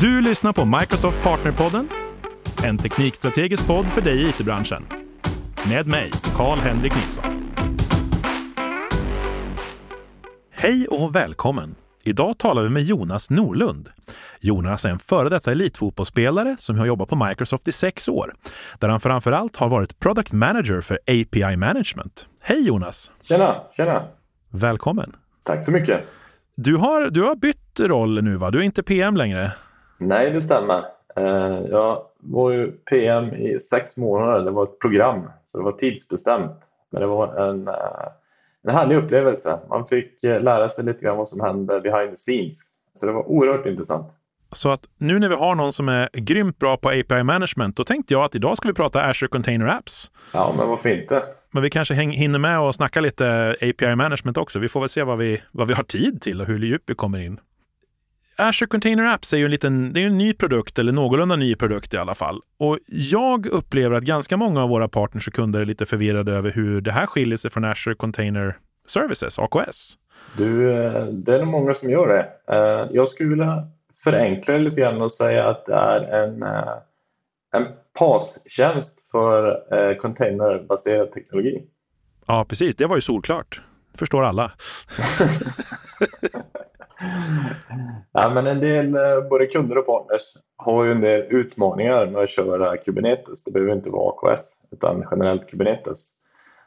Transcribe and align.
Du 0.00 0.20
lyssnar 0.20 0.52
på 0.52 0.64
Microsoft 0.64 1.22
Partnerpodden, 1.22 1.88
en 2.64 2.78
teknikstrategisk 2.78 3.66
podd 3.66 3.86
för 3.86 4.00
dig 4.00 4.22
i 4.22 4.28
it-branschen. 4.28 4.86
Med 5.68 5.86
mig, 5.86 6.10
Karl-Henrik 6.36 6.94
Nilsson. 6.94 7.24
Hej 10.50 10.86
och 10.88 11.14
välkommen! 11.14 11.74
Idag 12.04 12.38
talar 12.38 12.62
vi 12.62 12.68
med 12.68 12.82
Jonas 12.82 13.30
Norlund. 13.30 13.88
Jonas 14.40 14.84
är 14.84 14.88
en 14.88 14.98
före 14.98 15.28
detta 15.28 15.52
elitfotbollsspelare 15.52 16.56
som 16.58 16.78
har 16.78 16.86
jobbat 16.86 17.08
på 17.08 17.24
Microsoft 17.24 17.68
i 17.68 17.72
sex 17.72 18.08
år, 18.08 18.34
där 18.78 18.88
han 18.88 19.00
framför 19.00 19.32
allt 19.32 19.56
har 19.56 19.68
varit 19.68 19.98
product 19.98 20.32
manager 20.32 20.80
för 20.80 20.98
API 21.06 21.56
management. 21.56 22.28
Hej 22.40 22.66
Jonas! 22.66 23.10
Tjena, 23.20 23.62
tjena! 23.76 24.08
Välkommen! 24.50 25.16
Tack 25.44 25.64
så 25.64 25.72
mycket! 25.72 26.04
Du 26.54 26.76
har, 26.76 27.10
du 27.10 27.22
har 27.22 27.36
bytt 27.36 27.80
roll 27.80 28.24
nu 28.24 28.36
va? 28.36 28.50
Du 28.50 28.58
är 28.58 28.62
inte 28.62 28.82
PM 28.82 29.16
längre? 29.16 29.52
Nej, 29.98 30.30
det 30.30 30.40
stämmer. 30.40 30.84
Eh, 31.16 31.60
jag 31.70 32.02
var 32.20 32.50
ju 32.50 32.70
PM 32.72 33.34
i 33.34 33.60
sex 33.60 33.96
månader. 33.96 34.44
Det 34.44 34.50
var 34.50 34.64
ett 34.64 34.78
program, 34.78 35.30
så 35.44 35.58
det 35.58 35.64
var 35.64 35.72
tidsbestämt. 35.72 36.52
Men 36.90 37.00
det 37.00 37.06
var 37.06 37.48
en, 37.48 37.68
eh, 37.68 37.74
en 38.62 38.74
härlig 38.74 38.96
upplevelse. 38.96 39.58
Man 39.68 39.88
fick 39.88 40.24
eh, 40.24 40.40
lära 40.40 40.68
sig 40.68 40.84
lite 40.84 41.00
grann 41.00 41.16
vad 41.16 41.28
som 41.28 41.40
hände 41.40 41.80
behind 41.80 42.10
the 42.10 42.16
scenes. 42.16 42.58
Så 42.94 43.06
det 43.06 43.12
var 43.12 43.28
oerhört 43.28 43.66
intressant. 43.66 44.06
Så 44.52 44.70
att 44.70 44.80
nu 44.98 45.18
när 45.18 45.28
vi 45.28 45.34
har 45.34 45.54
någon 45.54 45.72
som 45.72 45.88
är 45.88 46.08
grymt 46.12 46.58
bra 46.58 46.76
på 46.76 46.88
API 46.88 47.22
management, 47.22 47.76
då 47.76 47.84
tänkte 47.84 48.14
jag 48.14 48.24
att 48.24 48.34
idag 48.34 48.56
ska 48.56 48.68
vi 48.68 48.74
prata 48.74 49.02
Azure 49.02 49.28
Container 49.28 49.66
Apps. 49.66 50.10
Ja, 50.32 50.54
men 50.58 50.68
varför 50.68 50.88
inte? 50.88 51.22
Men 51.50 51.62
vi 51.62 51.70
kanske 51.70 51.94
hinner 51.94 52.38
med 52.38 52.60
och 52.60 52.74
snacka 52.74 53.00
lite 53.00 53.56
API 53.60 53.94
management 53.94 54.36
också. 54.36 54.58
Vi 54.58 54.68
får 54.68 54.80
väl 54.80 54.88
se 54.88 55.02
vad 55.02 55.18
vi, 55.18 55.42
vad 55.52 55.68
vi 55.68 55.74
har 55.74 55.82
tid 55.82 56.22
till 56.22 56.40
och 56.40 56.46
hur 56.46 56.58
djupt 56.58 56.90
vi 56.90 56.94
kommer 56.94 57.18
in. 57.18 57.40
Azure 58.40 58.68
Container 58.68 59.04
Apps 59.04 59.32
är 59.32 59.36
ju 59.36 59.44
en, 59.44 59.50
liten, 59.50 59.92
det 59.92 60.02
är 60.02 60.06
en 60.06 60.18
ny 60.18 60.34
produkt, 60.34 60.78
eller 60.78 60.92
någorlunda 60.92 61.36
ny 61.36 61.54
produkt 61.54 61.94
i 61.94 61.96
alla 61.96 62.14
fall. 62.14 62.40
Och 62.58 62.78
jag 62.86 63.46
upplever 63.46 63.96
att 63.96 64.04
ganska 64.04 64.36
många 64.36 64.62
av 64.62 64.68
våra 64.68 64.88
partners 64.88 65.28
och 65.28 65.34
kunder 65.34 65.60
är 65.60 65.64
lite 65.64 65.86
förvirrade 65.86 66.32
över 66.32 66.50
hur 66.50 66.80
det 66.80 66.92
här 66.92 67.06
skiljer 67.06 67.36
sig 67.36 67.50
från 67.50 67.64
Azure 67.64 67.94
Container 67.94 68.58
Services, 68.86 69.38
AKS. 69.38 69.94
Du, 70.36 70.70
eh, 70.72 71.06
det 71.06 71.34
är 71.34 71.38
nog 71.38 71.48
många 71.48 71.74
som 71.74 71.90
gör 71.90 72.08
det. 72.08 72.54
Eh, 72.54 72.88
jag 72.92 73.08
skulle 73.08 73.30
vilja 73.30 73.68
förenkla 74.04 74.54
det 74.54 74.60
lite 74.60 74.80
grann 74.80 75.02
och 75.02 75.12
säga 75.12 75.48
att 75.48 75.66
det 75.66 75.74
är 75.74 76.00
en, 76.00 76.42
eh, 76.42 76.74
en 77.52 77.66
PAS-tjänst 77.98 79.10
för 79.10 79.94
containerbaserad 80.00 81.12
teknologi. 81.12 81.62
Ja, 82.26 82.44
precis. 82.48 82.76
Det 82.76 82.86
var 82.86 82.96
ju 82.96 83.02
solklart. 83.02 83.60
förstår 83.94 84.24
alla. 84.24 84.52
ja, 88.12 88.30
men 88.34 88.46
en 88.46 88.60
del 88.60 88.94
eh, 88.94 89.28
både 89.30 89.46
kunder 89.46 89.78
och 89.78 89.86
partners 89.86 90.22
har 90.56 90.84
ju 90.84 90.90
en 90.90 91.00
del 91.00 91.20
utmaningar 91.20 92.06
med 92.06 92.22
att 92.22 92.30
köra 92.30 92.76
Kubernetes. 92.76 93.44
Det 93.44 93.52
behöver 93.52 93.72
inte 93.72 93.90
vara 93.90 94.12
AKS 94.12 94.58
utan 94.70 95.06
generellt 95.10 95.46
Kubernetes. 95.46 96.14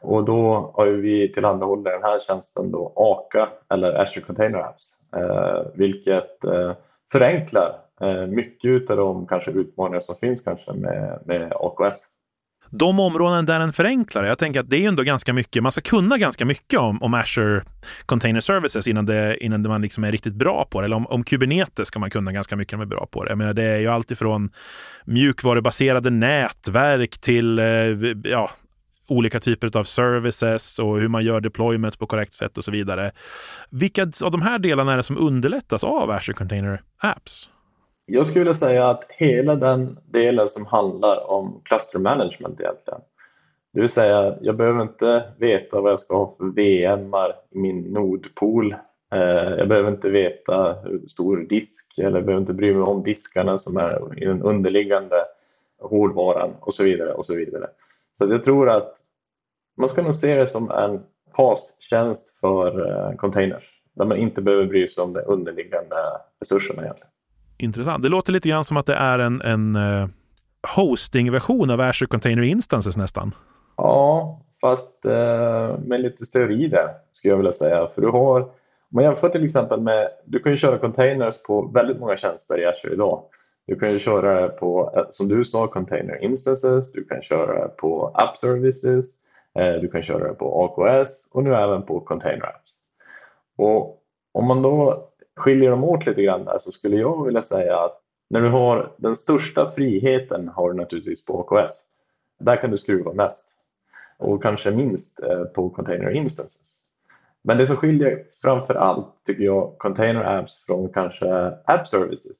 Och 0.01 0.25
då 0.25 0.71
har 0.75 0.85
vi 0.87 1.33
tillhandahållit 1.33 1.85
den 1.85 2.03
här 2.03 2.19
tjänsten 2.19 2.71
då 2.71 2.93
AKA 2.95 3.49
eller 3.69 3.93
Azure 3.93 4.25
Container 4.25 4.59
Apps, 4.59 5.13
eh, 5.15 5.61
vilket 5.73 6.43
eh, 6.43 6.73
förenklar 7.11 7.75
eh, 8.01 8.27
mycket 8.27 8.89
av 8.89 8.97
de 8.97 9.27
kanske 9.27 9.51
utmaningar 9.51 9.99
som 9.99 10.15
finns 10.27 10.43
kanske 10.43 10.73
med, 10.73 11.19
med 11.25 11.53
AKS 11.55 12.07
de 12.71 12.99
områden 12.99 13.45
där 13.45 13.59
den 13.59 13.73
förenklar, 13.73 14.23
jag 14.23 14.37
tänker 14.37 14.59
att 14.59 14.69
det 14.69 14.83
är 14.83 14.87
ändå 14.87 15.03
ganska 15.03 15.33
mycket, 15.33 15.63
man 15.63 15.71
ska 15.71 15.81
kunna 15.81 16.17
ganska 16.17 16.45
mycket 16.45 16.79
om, 16.79 17.03
om 17.03 17.13
Azure 17.13 17.63
Container 18.05 18.39
Services 18.39 18.87
innan, 18.87 19.05
det, 19.05 19.43
innan 19.43 19.61
man 19.61 19.81
liksom 19.81 20.03
är 20.03 20.11
riktigt 20.11 20.33
bra 20.33 20.67
på 20.71 20.81
det. 20.81 20.85
Eller 20.85 20.95
om, 20.95 21.07
om 21.07 21.23
Kubernetes 21.23 21.87
ska 21.87 21.99
man 21.99 22.09
kunna 22.09 22.31
ganska 22.31 22.55
mycket 22.55 22.73
om 22.73 22.79
man 22.79 22.87
är 22.87 22.89
bra 22.89 23.07
på 23.11 23.23
det. 23.23 23.31
Jag 23.31 23.37
menar, 23.37 23.53
det 23.53 23.63
är 23.63 23.79
ju 23.79 23.87
alltifrån 23.87 24.49
mjukvarubaserade 25.05 26.09
nätverk 26.09 27.17
till 27.17 27.59
eh, 27.59 27.65
ja, 28.23 28.49
olika 29.07 29.39
typer 29.39 29.77
av 29.77 29.83
services 29.83 30.79
och 30.79 30.99
hur 30.99 31.07
man 31.07 31.23
gör 31.23 31.41
deployments 31.41 31.97
på 31.97 32.07
korrekt 32.07 32.33
sätt 32.33 32.57
och 32.57 32.65
så 32.65 32.71
vidare. 32.71 33.11
Vilka 33.69 34.03
av 34.23 34.31
de 34.31 34.41
här 34.41 34.59
delarna 34.59 34.93
är 34.93 34.97
det 34.97 35.03
som 35.03 35.17
underlättas 35.17 35.83
av 35.83 36.11
Azure 36.11 36.33
Container 36.33 36.81
Apps? 36.97 37.49
Jag 38.13 38.27
skulle 38.27 38.43
vilja 38.43 38.53
säga 38.53 38.89
att 38.89 39.03
hela 39.09 39.55
den 39.55 39.99
delen 40.05 40.47
som 40.47 40.65
handlar 40.65 41.29
om 41.29 41.61
cluster 41.65 41.99
management 41.99 42.59
egentligen. 42.59 43.01
Det 43.73 43.79
vill 43.81 43.89
säga, 43.89 44.37
jag 44.41 44.55
behöver 44.55 44.81
inte 44.81 45.23
veta 45.37 45.81
vad 45.81 45.91
jag 45.91 45.99
ska 45.99 46.17
ha 46.17 46.33
för 46.37 46.45
VMar 46.45 47.35
i 47.49 47.57
min 47.57 47.81
nodpool. 47.81 48.75
Eh, 49.13 49.19
jag 49.57 49.67
behöver 49.67 49.91
inte 49.91 50.09
veta 50.09 50.73
hur 50.83 51.07
stor 51.07 51.37
disk 51.37 51.97
eller 51.97 52.17
jag 52.17 52.25
behöver 52.25 52.41
inte 52.41 52.53
bry 52.53 52.73
mig 52.73 52.83
om 52.83 53.03
diskarna 53.03 53.57
som 53.57 53.77
är 53.77 54.23
i 54.23 54.25
den 54.25 54.41
underliggande 54.41 55.25
hårdvaran 55.79 56.53
och 56.59 56.73
så 56.73 56.83
vidare. 56.83 57.13
och 57.13 57.25
Så 57.25 57.35
vidare. 57.35 57.67
Så 58.17 58.25
jag 58.31 58.43
tror 58.43 58.69
att 58.69 58.95
man 59.77 59.89
ska 59.89 60.01
nog 60.01 60.15
se 60.15 60.35
det 60.35 60.47
som 60.47 60.71
en 60.71 61.01
PAS-tjänst 61.35 62.39
för 62.39 62.89
eh, 62.89 63.15
containers 63.15 63.81
där 63.93 64.05
man 64.05 64.17
inte 64.17 64.41
behöver 64.41 64.65
bry 64.65 64.87
sig 64.87 65.03
om 65.03 65.13
de 65.13 65.21
underliggande 65.25 65.95
resurserna 66.39 66.83
egentligen 66.83 67.10
intressant. 67.61 68.03
Det 68.03 68.09
låter 68.09 68.33
lite 68.33 68.49
grann 68.49 68.65
som 68.65 68.77
att 68.77 68.85
det 68.85 68.95
är 68.95 69.19
en, 69.19 69.41
en 69.41 69.75
uh, 69.75 70.07
hosting-version 70.75 71.69
av 71.69 71.81
Azure 71.81 72.07
Container 72.07 72.43
Instances 72.43 72.97
nästan. 72.97 73.35
Ja, 73.77 74.41
fast 74.61 75.05
uh, 75.05 75.79
med 75.79 76.01
lite 76.01 76.25
teori 76.25 76.67
där 76.67 76.89
skulle 77.11 77.31
jag 77.31 77.37
vilja 77.37 77.51
säga. 77.51 77.87
För 77.95 78.01
du 78.01 78.07
har, 78.07 78.41
om 78.41 78.49
man 78.89 79.03
jämför 79.03 79.29
till 79.29 79.45
exempel 79.45 79.81
med, 79.81 80.09
du 80.25 80.39
kan 80.39 80.51
ju 80.51 80.57
köra 80.57 80.77
containers 80.77 81.43
på 81.43 81.71
väldigt 81.73 81.99
många 81.99 82.17
tjänster 82.17 82.61
i 82.61 82.65
Azure 82.65 82.93
idag. 82.93 83.23
Du 83.67 83.79
kan 83.79 83.91
ju 83.91 83.99
köra 83.99 84.49
på, 84.49 84.93
eh, 84.95 85.03
som 85.09 85.27
du 85.27 85.45
sa, 85.45 85.67
container 85.67 86.23
instances, 86.23 86.91
du 86.91 87.03
kan 87.03 87.21
köra 87.21 87.67
på 87.67 88.11
app 88.13 88.37
services, 88.37 89.17
du 89.81 89.87
kan 89.87 90.03
köra 90.03 90.33
på 90.33 90.63
AKS 90.63 91.29
och 91.33 91.43
nu 91.43 91.55
även 91.55 91.81
på 91.81 91.99
container 91.99 92.45
apps. 92.45 92.79
Och 93.57 94.01
om 94.31 94.47
man 94.47 94.61
då 94.61 95.07
skiljer 95.35 95.71
de 95.71 95.83
åt 95.83 96.05
lite 96.05 96.21
grann 96.21 96.45
där 96.45 96.57
så 96.57 96.71
skulle 96.71 96.95
jag 96.95 97.25
vilja 97.25 97.41
säga 97.41 97.79
att 97.79 98.01
när 98.29 98.41
du 98.41 98.49
har 98.49 98.91
den 98.97 99.15
största 99.15 99.71
friheten 99.71 100.47
har 100.47 100.71
du 100.71 100.77
naturligtvis 100.77 101.25
på 101.25 101.41
AKS. 101.41 101.85
Där 102.39 102.55
kan 102.55 102.71
du 102.71 102.77
skruva 102.77 103.13
mest 103.13 103.57
och 104.17 104.43
kanske 104.43 104.71
minst 104.71 105.23
eh, 105.23 105.43
på 105.43 105.69
Container 105.69 106.09
Instances. 106.09 106.81
Men 107.43 107.57
det 107.57 107.67
som 107.67 107.75
skiljer 107.75 108.23
framför 108.41 108.75
allt, 108.75 109.25
tycker 109.25 109.43
jag, 109.43 109.77
Container 109.77 110.39
Apps 110.39 110.65
från 110.65 110.89
kanske 110.89 111.53
App 111.65 111.87
Services, 111.87 112.37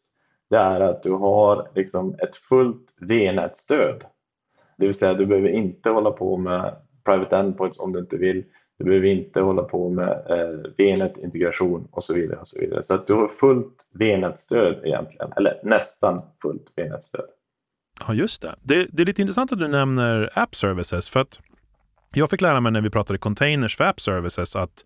det 0.49 0.57
är 0.57 0.79
att 0.79 1.03
du 1.03 1.11
har 1.11 1.67
liksom 1.75 2.15
ett 2.19 2.35
fullt 2.35 2.97
VNet-stöd. 2.99 4.03
Det 4.77 4.85
vill 4.85 4.95
säga, 4.95 5.13
du 5.13 5.25
behöver 5.25 5.49
inte 5.49 5.89
hålla 5.89 6.11
på 6.11 6.37
med 6.37 6.75
private 7.03 7.37
endpoints 7.37 7.85
om 7.85 7.93
du 7.93 7.99
inte 7.99 8.17
vill. 8.17 8.43
Du 8.81 8.89
behöver 8.89 9.07
inte 9.07 9.39
hålla 9.39 9.63
på 9.63 9.89
med 9.89 10.09
eh, 10.09 10.71
VNet-integration 10.77 11.87
och 11.91 12.03
så 12.03 12.13
vidare. 12.13 12.39
och 12.39 12.47
Så 12.47 12.59
vidare. 12.59 12.83
Så 12.83 12.95
att 12.95 13.07
du 13.07 13.13
har 13.13 13.27
fullt 13.27 13.91
VNet-stöd 13.93 14.85
egentligen, 14.85 15.31
eller 15.37 15.59
nästan 15.63 16.21
fullt 16.41 16.73
VNet-stöd. 16.75 17.25
Ja, 18.07 18.13
just 18.13 18.41
det. 18.41 18.55
det. 18.61 18.87
det. 18.91 19.01
är 19.01 19.05
lite 19.05 19.21
intressant 19.21 19.51
att 19.51 19.59
du 19.59 19.67
nämner 19.67 20.29
App 20.33 20.55
Services, 20.55 21.09
för 21.09 21.19
att 21.19 21.39
jag 22.13 22.29
fick 22.29 22.41
lära 22.41 22.59
mig 22.59 22.71
när 22.71 22.81
vi 22.81 22.89
pratade 22.89 23.19
containers 23.19 23.77
för 23.77 23.83
App 23.83 23.99
Services 23.99 24.55
att 24.55 24.85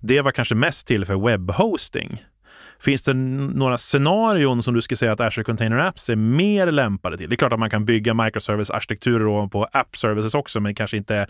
det 0.00 0.20
var 0.20 0.32
kanske 0.32 0.54
mest 0.54 0.86
till 0.86 1.04
för 1.04 1.26
webbhosting. 1.26 2.24
Finns 2.80 3.02
det 3.02 3.14
några 3.14 3.78
scenarion 3.78 4.62
som 4.62 4.74
du 4.74 4.82
skulle 4.82 4.98
säga 4.98 5.12
att 5.12 5.20
Azure 5.20 5.44
Container 5.44 5.78
Apps 5.78 6.08
är 6.08 6.16
mer 6.16 6.72
lämpade 6.72 7.16
till? 7.16 7.28
Det 7.28 7.34
är 7.34 7.36
klart 7.36 7.52
att 7.52 7.58
man 7.58 7.70
kan 7.70 7.84
bygga 7.84 8.14
microservice-arkitekturer 8.14 9.48
på 9.48 9.68
app 9.72 9.96
services 9.96 10.34
också, 10.34 10.60
men 10.60 10.74
kanske 10.74 10.96
inte 10.96 11.26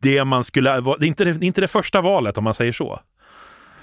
det 0.00 0.24
man 0.24 0.44
skulle... 0.44 0.80
Det 0.80 0.90
är 0.90 1.04
inte 1.04 1.24
det, 1.24 1.46
inte 1.46 1.60
det 1.60 1.68
första 1.68 2.00
valet 2.00 2.38
om 2.38 2.44
man 2.44 2.54
säger 2.54 2.72
så. 2.72 3.00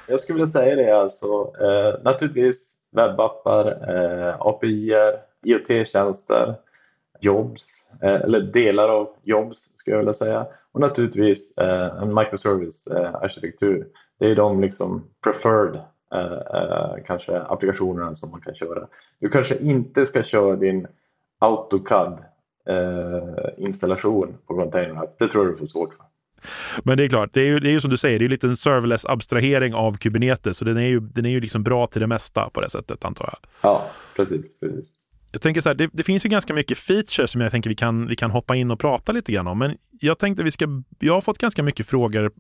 Jag 0.07 0.19
skulle 0.19 0.35
vilja 0.35 0.47
säga 0.47 0.75
det 0.75 0.91
alltså. 0.91 1.25
Eh, 1.61 2.03
naturligtvis 2.03 2.77
webbappar, 2.91 3.67
eh, 3.67 4.35
API, 4.39 4.93
IoT-tjänster, 5.45 6.55
jobs, 7.19 7.89
eh, 8.01 8.21
eller 8.21 8.41
delar 8.41 8.89
av 8.89 9.09
jobs 9.23 9.59
skulle 9.77 9.93
jag 9.93 9.99
vilja 9.99 10.13
säga. 10.13 10.45
Och 10.71 10.81
naturligtvis 10.81 11.57
eh, 11.57 12.01
en 12.01 12.13
microservice-arkitektur. 12.13 13.77
Eh, 13.79 13.85
det 14.19 14.25
är 14.25 14.35
de 14.35 14.61
liksom 14.61 15.07
preferred 15.23 15.79
kanske 17.05 17.39
applikationerna 17.39 18.15
som 18.15 18.31
man 18.31 18.41
kan 18.41 18.55
köra. 18.55 18.87
Du 19.19 19.29
kanske 19.29 19.57
inte 19.57 20.05
ska 20.05 20.23
köra 20.23 20.55
din 20.55 20.87
AutoCAD 21.39 22.19
eh, 22.69 23.65
installation 23.65 24.37
på 24.47 24.55
containern. 24.55 25.07
Det 25.19 25.27
tror 25.27 25.45
jag 25.45 25.53
du 25.53 25.57
får 25.57 25.65
svårt 25.65 25.93
för. 25.93 26.05
Men 26.83 26.97
det 26.97 27.03
är 27.03 27.09
klart, 27.09 27.29
det 27.33 27.41
är 27.41 27.45
ju, 27.45 27.59
det 27.59 27.69
är 27.69 27.71
ju 27.71 27.81
som 27.81 27.89
du 27.89 27.97
säger, 27.97 28.19
det 28.19 28.25
är 28.25 28.29
lite 28.29 28.47
en 28.47 28.55
serverless 28.55 29.05
abstrahering 29.05 29.73
av 29.73 29.97
Kubernetes, 29.97 30.57
så 30.57 30.65
den 30.65 30.77
är 30.77 30.87
ju, 30.87 30.99
den 30.99 31.25
är 31.25 31.29
ju 31.29 31.41
liksom 31.41 31.63
bra 31.63 31.87
till 31.87 32.01
det 32.01 32.07
mesta 32.07 32.49
på 32.49 32.61
det 32.61 32.69
sättet 32.69 33.05
antar 33.05 33.25
jag. 33.25 33.49
Ja, 33.61 33.89
precis, 34.15 34.59
precis. 34.59 34.95
Jag 35.31 35.41
tänker 35.41 35.61
så 35.61 35.69
här, 35.69 35.75
det, 35.75 35.89
det, 35.93 36.03
finns 36.03 36.25
ju 36.25 36.29
ganska 36.29 36.53
mycket 36.53 36.77
features 36.77 37.31
som 37.31 37.41
jag 37.41 37.51
tänker 37.51 37.69
vi 37.69 37.75
kan, 37.75 38.07
vi 38.07 38.15
kan 38.15 38.31
hoppa 38.31 38.55
in 38.55 38.71
och 38.71 38.79
prata 38.79 39.11
lite 39.11 39.31
grann 39.31 39.47
om, 39.47 39.59
men 39.59 39.77
jag 39.91 40.19
tänkte 40.19 40.43
vi 40.43 40.51
ska, 40.51 40.67
jag 40.99 41.13
har 41.13 41.21
fått 41.21 41.37
ganska 41.37 41.63
mycket 41.63 41.87
frågor 41.87 42.31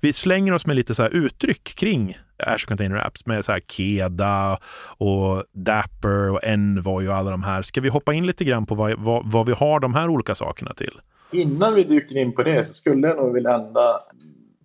vi 0.00 0.12
slänger 0.12 0.52
oss 0.52 0.66
med 0.66 0.76
lite 0.76 0.94
så 0.94 1.02
här 1.02 1.10
uttryck 1.10 1.64
kring 1.64 2.18
Azure 2.38 2.68
Container 2.68 3.06
Apps 3.06 3.26
med 3.26 3.44
så 3.44 3.52
här 3.52 3.60
Keda 3.60 4.58
och 4.98 5.44
Dapper 5.52 6.30
och 6.30 6.44
Envoy 6.44 7.08
och 7.08 7.14
alla 7.14 7.30
de 7.30 7.42
här. 7.42 7.62
Ska 7.62 7.80
vi 7.80 7.88
hoppa 7.88 8.14
in 8.14 8.26
lite 8.26 8.44
grann 8.44 8.66
på 8.66 8.74
vad, 8.74 8.98
vad, 8.98 9.32
vad 9.32 9.46
vi 9.46 9.52
har 9.52 9.80
de 9.80 9.94
här 9.94 10.08
olika 10.08 10.34
sakerna 10.34 10.74
till? 10.74 11.00
Innan 11.30 11.74
vi 11.74 11.84
dyker 11.84 12.16
in 12.16 12.32
på 12.32 12.42
det 12.42 12.64
så 12.64 12.74
skulle 12.74 13.08
jag 13.08 13.16
nog 13.16 13.34
vilja 13.34 13.54
ända, 13.54 14.00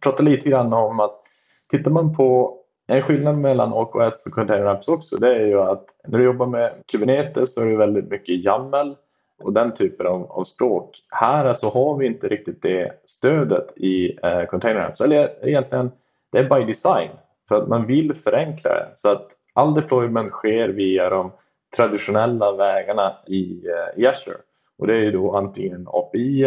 prata 0.03 0.23
lite 0.23 0.49
grann 0.49 0.73
om 0.73 0.99
att 0.99 1.21
tittar 1.69 1.91
man 1.91 2.15
på 2.15 2.59
en 2.87 3.01
skillnad 3.01 3.37
mellan 3.37 3.73
AKS 3.73 4.25
och 4.25 4.33
Container 4.33 4.65
Apps 4.65 4.87
också 4.87 5.17
det 5.17 5.35
är 5.35 5.45
ju 5.45 5.61
att 5.61 5.85
när 6.07 6.17
du 6.19 6.25
jobbar 6.25 6.45
med 6.45 6.73
Kubernetes 6.91 7.55
så 7.55 7.61
är 7.61 7.65
det 7.65 7.77
väldigt 7.77 8.09
mycket 8.09 8.45
YAML 8.45 8.95
och 9.43 9.53
den 9.53 9.73
typen 9.73 10.07
av, 10.07 10.31
av 10.31 10.43
språk. 10.43 11.03
Här 11.09 11.53
så 11.53 11.69
har 11.69 11.97
vi 11.97 12.05
inte 12.05 12.27
riktigt 12.27 12.61
det 12.61 12.91
stödet 13.05 13.77
i 13.77 14.17
eh, 14.23 14.45
Container 14.45 14.81
Apps. 14.81 15.01
Eller 15.01 15.47
egentligen, 15.47 15.91
det 16.31 16.37
är 16.37 16.59
by 16.59 16.65
design 16.65 17.09
för 17.49 17.55
att 17.55 17.67
man 17.67 17.85
vill 17.85 18.15
förenkla 18.15 18.69
det. 18.69 18.87
Så 18.95 19.11
att 19.11 19.27
all 19.53 19.73
deployment 19.73 20.31
sker 20.31 20.69
via 20.69 21.09
de 21.09 21.31
traditionella 21.75 22.51
vägarna 22.51 23.15
i, 23.27 23.67
eh, 23.67 24.03
i 24.03 24.07
Azure. 24.07 24.37
Och 24.77 24.87
det 24.87 24.93
är 24.93 25.01
ju 25.01 25.11
då 25.11 25.35
antingen 25.35 25.87
API, 25.87 26.41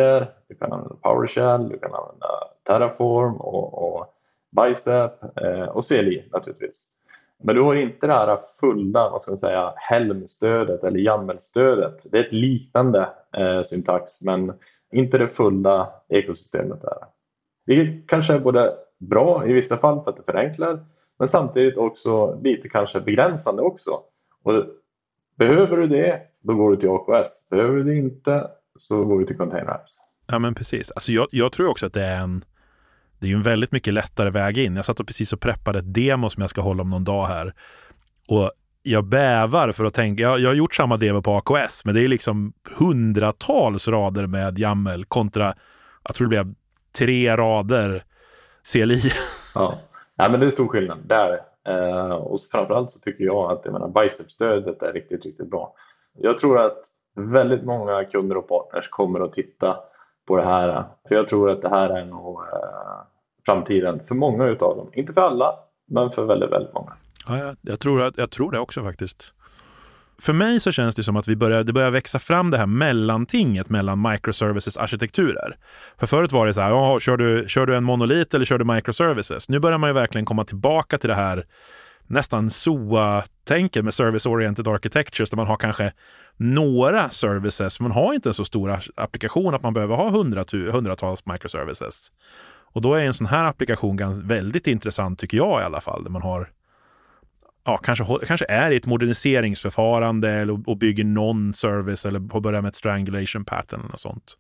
du 0.49 0.55
kan 0.55 0.73
använda 0.73 0.95
PowerShell, 1.03 1.69
du 1.69 1.79
kan 1.79 1.95
använda 1.95 2.29
Terraform 2.67 3.37
och, 3.37 3.95
och 3.95 4.07
Bicep 4.57 5.23
eh, 5.37 5.63
och 5.63 5.85
CLI 5.85 6.29
naturligtvis. 6.33 6.89
Men 7.43 7.55
du 7.55 7.63
har 7.63 7.75
inte 7.75 8.07
det 8.07 8.13
här 8.13 8.39
fulla 8.61 9.11
vad 9.11 9.23
ska 9.23 9.31
man 9.31 9.39
säga, 9.39 9.73
Helm-stödet 9.77 10.85
eller 10.85 10.99
YAML-stödet. 10.99 12.07
Det 12.11 12.19
är 12.19 12.25
ett 12.25 12.33
liknande 12.33 13.09
eh, 13.37 13.63
syntax 13.63 14.23
men 14.23 14.53
inte 14.93 15.19
det 15.19 15.29
fulla 15.29 15.93
ekosystemet 16.09 16.83
där. 16.83 16.99
Vilket 17.67 18.09
kanske 18.09 18.35
är 18.35 18.39
både 18.39 18.75
bra 19.03 19.47
i 19.47 19.53
vissa 19.53 19.77
fall 19.77 20.05
för 20.05 20.11
att 20.11 20.17
det 20.17 20.23
förenklar 20.23 20.85
men 21.19 21.29
samtidigt 21.29 21.77
också 21.77 22.41
lite 22.43 22.69
kanske 22.69 23.01
begränsande 23.01 23.63
också. 23.63 23.91
Och 24.43 24.65
behöver 25.39 25.77
du 25.77 25.87
det, 25.87 26.21
då 26.43 26.55
går 26.55 26.71
du 26.71 26.77
till 26.77 26.89
AKS. 26.89 27.49
Behöver 27.51 27.77
du 27.77 27.85
det 27.85 27.95
inte, 27.95 28.47
så 28.77 29.05
går 29.05 29.19
du 29.19 29.27
till 29.27 29.37
Container 29.37 29.71
Apps. 29.71 29.99
Ja, 30.27 30.39
men 30.39 30.55
precis. 30.55 30.91
Alltså 30.91 31.13
jag, 31.13 31.27
jag 31.31 31.53
tror 31.53 31.69
också 31.69 31.87
att 31.87 31.93
det 31.93 32.05
är 32.05 32.21
en 32.21 32.45
det 33.19 33.27
är 33.27 33.29
ju 33.29 33.37
en 33.37 33.43
väldigt 33.43 33.73
mycket 33.73 33.95
lättare 33.95 34.31
väg 34.31 34.59
in. 34.59 34.77
Jag 34.77 34.85
satt 34.85 35.01
och 35.01 35.07
precis 35.07 35.33
och 35.33 35.41
preppade 35.41 35.79
ett 35.79 35.95
demo 35.95 36.31
som 36.31 36.41
jag 36.41 36.51
ska 36.51 36.61
hålla 36.61 36.83
om 36.83 36.91
någon 36.91 37.05
dag 37.05 37.27
här. 37.27 37.55
Och 38.29 38.53
jag 38.83 39.05
bävar 39.05 39.73
för 39.73 39.85
att 39.85 39.95
tänka, 39.95 40.23
jag, 40.23 40.41
jag 40.41 40.51
har 40.51 40.55
gjort 40.55 40.75
samma 40.75 40.97
demo 40.97 41.23
på 41.23 41.37
AKS, 41.37 41.85
men 41.85 41.95
det 41.95 42.01
är 42.05 42.09
liksom 42.09 42.53
hundratals 42.77 43.89
rader 43.89 44.27
med 44.27 44.59
YAML 44.59 45.05
kontra, 45.05 45.55
jag 46.05 46.15
tror 46.15 46.27
det 46.27 46.29
blev 46.29 46.55
tre 46.99 47.37
rader 47.37 48.05
CLI. 48.73 49.01
Ja, 49.55 49.75
ja 50.17 50.29
men 50.31 50.41
det 50.41 50.47
är 50.47 50.51
stor 50.51 50.69
skillnad 50.69 50.99
där. 51.07 51.41
Uh, 51.69 52.13
och 52.13 52.39
framförallt 52.53 52.91
så 52.91 53.01
tycker 53.01 53.25
jag 53.25 53.53
att 53.53 53.61
jag 53.65 53.73
menar, 53.73 53.89
Bicep-stödet 53.89 54.83
är 54.83 54.93
riktigt, 54.93 55.25
riktigt 55.25 55.51
bra. 55.51 55.75
Jag 56.19 56.39
tror 56.39 56.59
att 56.59 56.79
väldigt 57.15 57.65
många 57.65 58.05
kunder 58.05 58.37
och 58.37 58.49
partners 58.49 58.89
kommer 58.89 59.21
att 59.21 59.33
titta 59.33 59.77
på 60.29 60.37
det 60.37 60.45
här. 60.45 60.85
För 61.09 61.15
jag 61.15 61.29
tror 61.29 61.51
att 61.51 61.63
det 61.63 61.69
här 61.69 61.91
är 61.91 62.05
nog 62.05 62.41
uh, 62.41 62.47
framtiden 63.47 64.01
för 64.09 64.15
många 64.15 64.47
utav 64.47 64.77
dem. 64.77 64.91
Inte 64.93 65.13
för 65.13 65.21
alla, 65.21 65.59
men 65.87 66.11
för 66.11 66.25
väldigt, 66.25 66.51
väldigt 66.51 66.75
många. 66.75 66.93
Ja, 67.29 67.39
jag, 67.39 67.57
jag, 67.61 67.81
tror, 67.81 68.13
jag 68.17 68.31
tror 68.31 68.51
det 68.51 68.59
också 68.59 68.83
faktiskt. 68.83 69.35
För 70.19 70.33
mig 70.33 70.61
så 70.61 70.73
känns 70.73 70.95
det 70.95 71.03
som 71.03 71.17
att 71.17 71.29
vi 71.29 71.37
börjar, 71.37 71.65
det 71.65 71.73
börjar 71.73 71.91
växa 71.91 72.19
fram 72.19 72.51
det 72.51 72.59
här 72.59 72.67
mellantinget 72.67 73.71
mellan 73.71 74.03
microservices 74.03 74.77
arkitekturer. 74.77 75.57
För 75.99 76.07
förut 76.07 76.33
var 76.33 76.47
det 76.47 76.55
så 76.55 76.61
här, 76.61 76.73
oh, 76.73 76.99
kör, 76.99 77.17
du, 77.17 77.45
kör 77.49 77.67
du 77.67 77.77
en 77.77 77.85
monolit 77.85 78.35
eller 78.35 78.45
kör 78.45 78.59
du 78.59 78.65
microservices? 78.65 79.49
Nu 79.49 79.59
börjar 79.59 79.79
man 79.79 79.91
ju 79.91 79.95
verkligen 79.95 80.25
komma 80.25 80.45
tillbaka 80.45 80.99
till 80.99 81.09
det 81.09 81.15
här 81.15 81.47
nästan 82.07 82.51
SOA-tänket 82.51 83.85
med 83.85 83.93
service-oriented 83.93 84.75
architectures 84.75 85.31
där 85.31 85.37
man 85.37 85.47
har 85.47 85.57
kanske 85.57 85.93
några 86.37 87.11
services. 87.11 87.81
Man 87.81 87.91
har 87.91 88.15
inte 88.15 88.29
en 88.29 88.35
så 88.35 88.45
stor 88.45 88.81
applikation 88.95 89.55
att 89.55 89.63
man 89.63 89.75
behöver 89.75 89.97
ha 89.97 90.11
hundratals 90.73 91.27
microservices. 91.27 92.13
Och 92.73 92.83
då 92.83 92.95
är 92.95 93.05
en 93.05 93.15
sån 93.15 93.27
här 93.27 93.45
applikation 93.45 94.27
väldigt 94.29 94.67
intressant 94.67 95.19
tycker 95.19 95.37
jag 95.37 95.61
i 95.61 95.65
alla 95.65 95.81
fall, 95.81 96.05
där 96.05 96.11
man 96.11 96.23
har 96.23 96.49
ja, 97.65 97.77
kanske, 97.77 98.05
kanske 98.27 98.47
är 98.49 98.71
i 98.71 98.77
ett 98.77 98.87
moderniseringsförfarande 98.87 100.31
eller, 100.31 100.69
och 100.69 100.77
bygger 100.77 101.05
någon 101.05 101.53
service 101.53 102.07
eller 102.07 102.19
börjar 102.19 102.63
med 102.63 102.69
ett 102.69 102.75
strangulation 102.75 103.45
pattern 103.45 103.81
eller 103.81 103.91
något 103.91 104.01
sånt. 104.01 104.37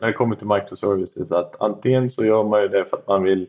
När 0.00 0.08
det 0.08 0.14
kommer 0.14 0.36
till 0.36 0.46
microservices, 0.46 1.32
att 1.32 1.60
antingen 1.60 2.10
så 2.10 2.24
gör 2.24 2.44
man 2.44 2.62
ju 2.62 2.68
det 2.68 2.84
för 2.90 2.96
att 2.96 3.06
man 3.06 3.22
vill 3.22 3.48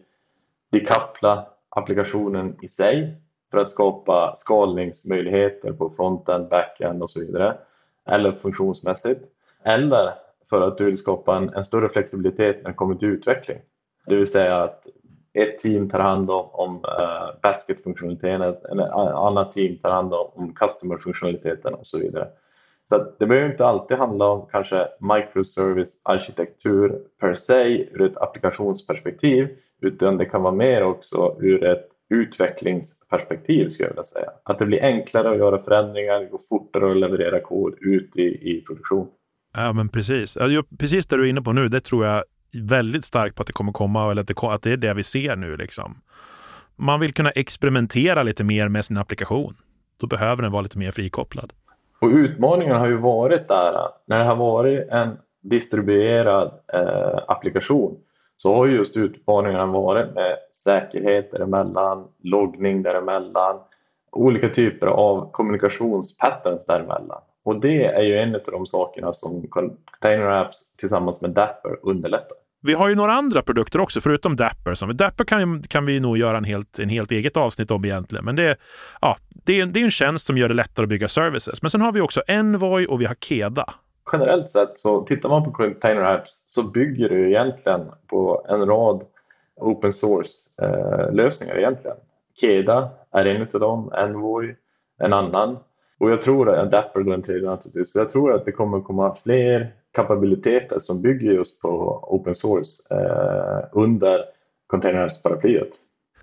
dekoppla 0.71 1.47
applikationen 1.69 2.55
i 2.61 2.67
sig 2.67 3.15
för 3.51 3.57
att 3.57 3.69
skapa 3.69 4.33
skalningsmöjligheter 4.35 5.73
på 5.73 5.89
frontend, 5.89 6.49
backend 6.49 7.03
och 7.03 7.09
så 7.09 7.19
vidare. 7.19 7.57
Eller 8.07 8.31
funktionsmässigt. 8.31 9.21
Eller 9.63 10.13
för 10.49 10.67
att 10.67 10.77
du 10.77 10.85
vill 10.85 10.97
skapa 10.97 11.37
en, 11.37 11.49
en 11.49 11.65
större 11.65 11.89
flexibilitet 11.89 12.63
när 12.63 12.69
det 12.69 12.75
kommer 12.75 12.95
till 12.95 13.07
utveckling. 13.07 13.57
Det 14.05 14.15
vill 14.15 14.27
säga 14.27 14.63
att 14.63 14.87
ett 15.33 15.59
team 15.59 15.89
tar 15.89 15.99
hand 15.99 16.29
om, 16.29 16.49
om 16.51 16.75
uh, 16.75 17.41
basketfunktionaliteten, 17.41 18.41
ett 18.41 18.65
annat 19.15 19.51
team 19.51 19.77
tar 19.77 19.91
hand 19.91 20.13
om 20.13 20.53
customer-funktionaliteten 20.55 21.73
och 21.73 21.87
så 21.87 21.99
vidare. 21.99 22.27
Så 22.89 23.05
det 23.19 23.25
behöver 23.25 23.51
inte 23.51 23.65
alltid 23.65 23.97
handla 23.97 24.25
om 24.25 24.47
kanske 24.51 24.87
microservice-arkitektur 24.99 26.99
per 27.19 27.35
se 27.35 27.87
ur 27.91 28.01
ett 28.01 28.17
applikationsperspektiv, 28.17 29.47
utan 29.81 30.17
det 30.17 30.25
kan 30.25 30.41
vara 30.41 30.53
mer 30.53 30.83
också 30.83 31.37
ur 31.39 31.63
ett 31.63 31.89
utvecklingsperspektiv 32.09 33.69
skulle 33.69 33.87
jag 33.87 33.93
vilja 33.93 34.03
säga. 34.03 34.29
Att 34.43 34.59
det 34.59 34.65
blir 34.65 34.83
enklare 34.83 35.31
att 35.31 35.37
göra 35.37 35.63
förändringar, 35.63 36.19
det 36.19 36.25
går 36.25 36.39
fortare 36.49 36.91
att 36.91 36.97
leverera 36.97 37.39
kod 37.39 37.73
ut 37.81 38.17
i, 38.17 38.23
i 38.23 38.63
produktion. 38.67 39.07
Ja, 39.57 39.73
men 39.73 39.89
precis. 39.89 40.37
Precis 40.79 41.07
det 41.07 41.17
du 41.17 41.25
är 41.25 41.29
inne 41.29 41.41
på 41.41 41.53
nu, 41.53 41.67
det 41.67 41.81
tror 41.81 42.05
jag 42.05 42.23
väldigt 42.55 43.05
starkt 43.05 43.35
på 43.35 43.41
att 43.41 43.47
det 43.47 43.53
kommer 43.53 43.71
komma 43.71 44.11
eller 44.11 44.21
att 44.21 44.27
det, 44.27 44.43
att 44.43 44.61
det 44.61 44.71
är 44.71 44.77
det 44.77 44.93
vi 44.93 45.03
ser 45.03 45.35
nu. 45.35 45.57
Liksom. 45.57 45.95
Man 46.75 46.99
vill 46.99 47.13
kunna 47.13 47.31
experimentera 47.31 48.23
lite 48.23 48.43
mer 48.43 48.67
med 48.67 48.85
sin 48.85 48.97
applikation. 48.97 49.53
Då 49.97 50.07
behöver 50.07 50.43
den 50.43 50.51
vara 50.51 50.61
lite 50.61 50.77
mer 50.77 50.91
frikopplad. 50.91 51.53
Och 51.99 52.09
utmaningen 52.09 52.75
har 52.75 52.87
ju 52.87 52.97
varit 52.97 53.47
där, 53.47 53.87
när 54.05 54.19
det 54.19 54.25
har 54.25 54.35
varit 54.35 54.89
en 54.89 55.17
distribuerad 55.41 56.51
eh, 56.73 57.19
applikation 57.27 57.97
så 58.37 58.55
har 58.55 58.67
just 58.67 58.97
utmaningarna 58.97 59.65
varit 59.65 60.13
med 60.13 60.37
säkerhet 60.51 61.31
däremellan, 61.31 62.07
loggning 62.23 62.83
däremellan, 62.83 63.59
olika 64.11 64.49
typer 64.49 64.87
av 64.87 65.31
kommunikationspatterns 65.31 66.65
däremellan. 66.65 67.21
Och 67.43 67.59
det 67.59 67.85
är 67.85 68.01
ju 68.01 68.17
en 68.17 68.35
av 68.35 68.41
de 68.45 68.65
sakerna 68.65 69.13
som 69.13 69.47
Container 69.47 70.27
Apps 70.27 70.75
tillsammans 70.77 71.21
med 71.21 71.31
Dapper 71.31 71.77
underlättar. 71.81 72.37
Vi 72.63 72.73
har 72.73 72.89
ju 72.89 72.95
några 72.95 73.13
andra 73.13 73.41
produkter 73.41 73.79
också, 73.79 74.01
förutom 74.01 74.35
Dapper. 74.35 74.73
Som, 74.73 74.97
Dapper 74.97 75.23
kan, 75.23 75.61
kan 75.61 75.85
vi 75.85 75.99
nog 75.99 76.17
göra 76.17 76.37
en 76.37 76.43
helt, 76.43 76.79
en 76.79 76.89
helt 76.89 77.11
eget 77.11 77.37
avsnitt 77.37 77.71
om 77.71 77.85
egentligen. 77.85 78.25
Men 78.25 78.35
det, 78.35 78.55
ja, 79.01 79.17
det, 79.29 79.59
är, 79.59 79.65
det 79.65 79.79
är 79.79 79.83
en 79.83 79.91
tjänst 79.91 80.27
som 80.27 80.37
gör 80.37 80.47
det 80.47 80.53
lättare 80.53 80.83
att 80.83 80.89
bygga 80.89 81.07
services. 81.07 81.61
Men 81.61 81.71
sen 81.71 81.81
har 81.81 81.91
vi 81.91 82.01
också 82.01 82.21
Envoy 82.27 82.85
och 82.85 83.01
vi 83.01 83.05
har 83.05 83.15
Keda. 83.15 83.73
Generellt 84.11 84.49
sett 84.49 84.79
så 84.79 85.01
tittar 85.01 85.29
man 85.29 85.43
på 85.43 85.51
Container 85.51 86.01
Apps 86.01 86.43
så 86.47 86.71
bygger 86.71 87.09
du 87.09 87.29
egentligen 87.29 87.81
på 88.07 88.45
en 88.49 88.65
rad 88.65 89.03
open 89.55 89.93
source 89.93 90.31
eh, 90.61 91.13
lösningar 91.13 91.57
egentligen. 91.57 91.97
Keda 92.41 92.89
är 93.11 93.25
en 93.25 93.41
av 93.41 93.59
dem, 93.59 93.91
Envoy 93.93 94.55
en 94.99 95.13
annan. 95.13 95.57
Och 95.99 96.11
jag 96.11 96.21
tror 96.21 96.49
att 96.49 96.71
Dapper 96.71 97.01
går 97.01 97.13
en 97.13 97.21
tredje 97.21 97.49
naturligtvis. 97.49 97.93
Så 97.93 97.99
jag 97.99 98.11
tror 98.11 98.33
att 98.33 98.45
det 98.45 98.51
kommer 98.51 98.81
komma 98.81 99.15
fler 99.23 99.71
kapabiliteter 99.93 100.79
som 100.79 101.01
bygger 101.01 101.31
just 101.31 101.61
på 101.61 101.99
open 102.01 102.35
source 102.35 102.95
eh, 102.95 103.69
under 103.71 104.19
containers-paraplyet. 104.67 105.69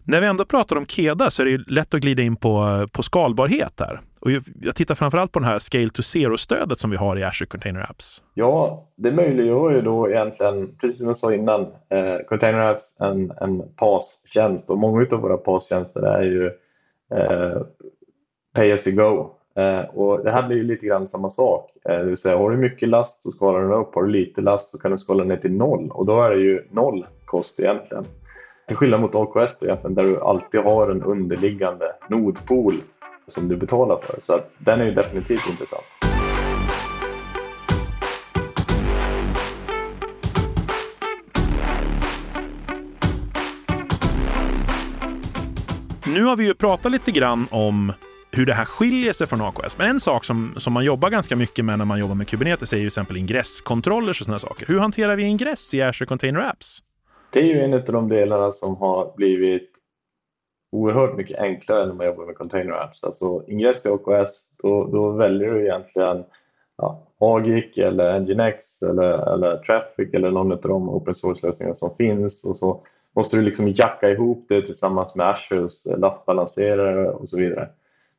När 0.05 0.21
vi 0.21 0.27
ändå 0.27 0.45
pratar 0.45 0.77
om 0.77 0.87
KEDA 0.87 1.31
så 1.31 1.43
är 1.43 1.47
det 1.47 1.71
lätt 1.71 1.95
att 1.95 2.00
glida 2.00 2.23
in 2.23 2.37
på, 2.37 2.87
på 2.93 3.03
skalbarhet 3.03 3.81
här. 3.81 4.00
Och 4.21 4.31
jag 4.62 4.75
tittar 4.75 4.95
framförallt 4.95 5.33
på 5.33 5.39
den 5.39 5.49
här 5.49 5.59
Scale 5.59 5.91
to 5.91 6.03
Zero-stödet 6.03 6.79
som 6.79 6.91
vi 6.91 6.97
har 6.97 7.19
i 7.19 7.25
Azure 7.25 7.47
Container 7.47 7.91
Apps. 7.91 8.23
Ja, 8.35 8.89
det 8.97 9.12
möjliggör 9.12 9.71
ju 9.71 9.81
då 9.81 10.11
egentligen, 10.11 10.77
precis 10.81 10.99
som 10.99 11.07
jag 11.07 11.17
sa 11.17 11.35
innan, 11.35 11.61
eh, 11.62 12.17
Container 12.29 12.59
Apps 12.59 13.00
en, 13.00 13.31
en 13.31 13.62
PAS-tjänst 13.77 14.71
och 14.71 14.79
många 14.79 15.07
av 15.12 15.21
våra 15.21 15.37
PAS-tjänster 15.37 16.03
är 16.03 16.23
ju 16.23 16.47
eh, 17.15 17.62
pay 18.55 18.73
as 18.73 18.87
you 18.87 18.97
go. 18.97 19.39
Eh, 19.54 19.80
och 19.80 20.25
det 20.25 20.30
här 20.30 20.47
blir 20.47 20.57
ju 20.57 20.64
lite 20.64 20.87
grann 20.87 21.07
samma 21.07 21.30
sak. 21.30 21.71
Eh, 21.85 21.99
det 21.99 22.04
vill 22.04 22.16
säga, 22.16 22.38
har 22.38 22.50
du 22.50 22.57
mycket 22.57 22.88
last 22.88 23.23
så 23.23 23.30
skalar 23.30 23.61
den 23.61 23.73
upp. 23.73 23.95
Har 23.95 24.02
du 24.02 24.11
lite 24.11 24.40
last 24.40 24.71
så 24.71 24.78
kan 24.78 24.90
du 24.90 24.99
skala 24.99 25.25
ner 25.25 25.37
till 25.37 25.52
noll 25.52 25.90
och 25.90 26.07
då 26.07 26.23
är 26.23 26.30
det 26.30 26.40
ju 26.40 26.64
noll 26.71 27.07
kost 27.25 27.61
egentligen. 27.61 28.04
Till 28.66 28.76
skillnad 28.76 29.00
mot 29.00 29.14
AKS 29.14 29.62
egentligen, 29.62 29.95
där 29.95 30.04
du 30.04 30.21
alltid 30.21 30.61
har 30.61 30.90
en 30.90 31.02
underliggande 31.02 31.92
nodpool 32.09 32.75
som 33.26 33.49
du 33.49 33.57
betalar 33.57 33.97
för. 34.02 34.21
Så 34.21 34.35
att 34.35 34.50
den 34.59 34.80
är 34.80 34.85
ju 34.85 34.95
definitivt 34.95 35.49
intressant. 35.50 35.85
Nu 46.14 46.25
har 46.25 46.37
vi 46.37 46.45
ju 46.45 46.54
pratat 46.54 46.92
lite 46.92 47.11
grann 47.11 47.47
om 47.50 47.92
hur 48.33 48.47
det 48.47 48.55
här 48.55 48.65
skiljer 48.65 49.13
sig 49.13 49.27
från 49.27 49.41
AKS. 49.41 49.79
Men 49.79 49.91
en 49.91 50.01
sak 50.01 50.25
som, 50.25 50.55
som 50.57 50.73
man 50.73 50.85
jobbar 50.85 51.11
ganska 51.11 51.37
mycket 51.37 51.65
med 51.65 51.79
när 51.79 51.85
man 51.85 51.99
jobbar 51.99 52.15
med 52.15 52.29
Kubernetes 52.29 52.73
är 52.73 52.77
ju 52.77 52.81
till 52.81 52.87
exempel 52.87 53.17
ingresskontroller 53.17 54.11
och 54.11 54.17
sådana 54.17 54.39
saker. 54.39 54.67
Hur 54.67 54.79
hanterar 54.79 55.17
vi 55.17 55.23
ingress 55.23 55.75
i 55.75 55.83
Azure 55.83 56.07
Container 56.07 56.41
Apps? 56.41 56.83
Det 57.33 57.41
är 57.41 57.45
ju 57.45 57.61
en 57.61 57.75
av 57.75 57.85
de 57.85 58.09
delarna 58.09 58.53
som 58.53 58.77
har 58.77 59.13
blivit 59.17 59.71
oerhört 60.73 61.17
mycket 61.17 61.39
enklare 61.39 61.87
när 61.87 61.95
man 61.95 62.07
jobbar 62.07 62.27
med 62.27 62.37
Container 62.37 62.73
Apps. 62.73 63.05
Alltså 63.05 63.45
ingress 63.49 63.87
i 63.87 63.89
AKS, 63.89 64.57
då, 64.63 64.85
då 64.85 65.11
väljer 65.11 65.51
du 65.51 65.63
egentligen 65.63 66.25
ja, 66.77 67.07
Agic 67.19 67.79
eller 67.79 68.21
Nginx 68.21 68.83
eller, 68.83 69.35
eller 69.35 69.57
Traffic 69.57 70.15
eller 70.15 70.31
någon 70.31 70.53
av 70.53 70.61
de 70.61 70.89
open 70.89 71.15
source-lösningar 71.15 71.75
som 71.75 71.97
finns 71.97 72.45
och 72.45 72.57
så 72.57 72.81
måste 73.17 73.37
du 73.37 73.43
liksom 73.43 73.69
jacka 73.69 74.11
ihop 74.11 74.47
det 74.49 74.63
tillsammans 74.63 75.15
med 75.15 75.29
Azures 75.29 75.87
lastbalanserare 75.87 77.11
och 77.11 77.29
så 77.29 77.39
vidare. 77.39 77.69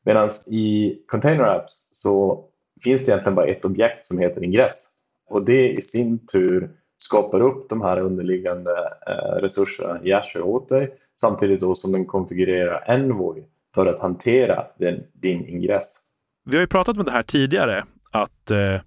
Medan 0.05 0.29
i 0.47 0.97
Container 1.07 1.43
Apps 1.43 1.89
så 1.91 2.45
finns 2.83 3.05
det 3.05 3.11
egentligen 3.11 3.35
bara 3.35 3.47
ett 3.47 3.65
objekt 3.65 4.05
som 4.05 4.19
heter 4.19 4.43
ingress 4.43 4.87
och 5.29 5.45
det 5.45 5.69
i 5.69 5.81
sin 5.81 6.27
tur 6.27 6.69
skapar 6.97 7.41
upp 7.41 7.69
de 7.69 7.81
här 7.81 7.99
underliggande 7.99 8.71
eh, 9.07 9.41
resurserna 9.41 9.99
i 10.03 10.13
Azure 10.13 10.43
åt 10.43 10.69
dig 10.69 10.93
samtidigt 11.21 11.61
då 11.61 11.75
som 11.75 11.91
den 11.91 12.05
konfigurerar 12.05 12.83
Envoy 12.87 13.43
för 13.75 13.85
att 13.85 13.99
hantera 13.99 14.65
den, 14.77 15.03
din 15.13 15.47
ingress. 15.47 15.97
Vi 16.45 16.55
har 16.55 16.61
ju 16.61 16.67
pratat 16.67 16.97
om 16.97 17.03
det 17.03 17.11
här 17.11 17.23
tidigare, 17.23 17.83
att 18.11 18.51
eh, 18.51 18.81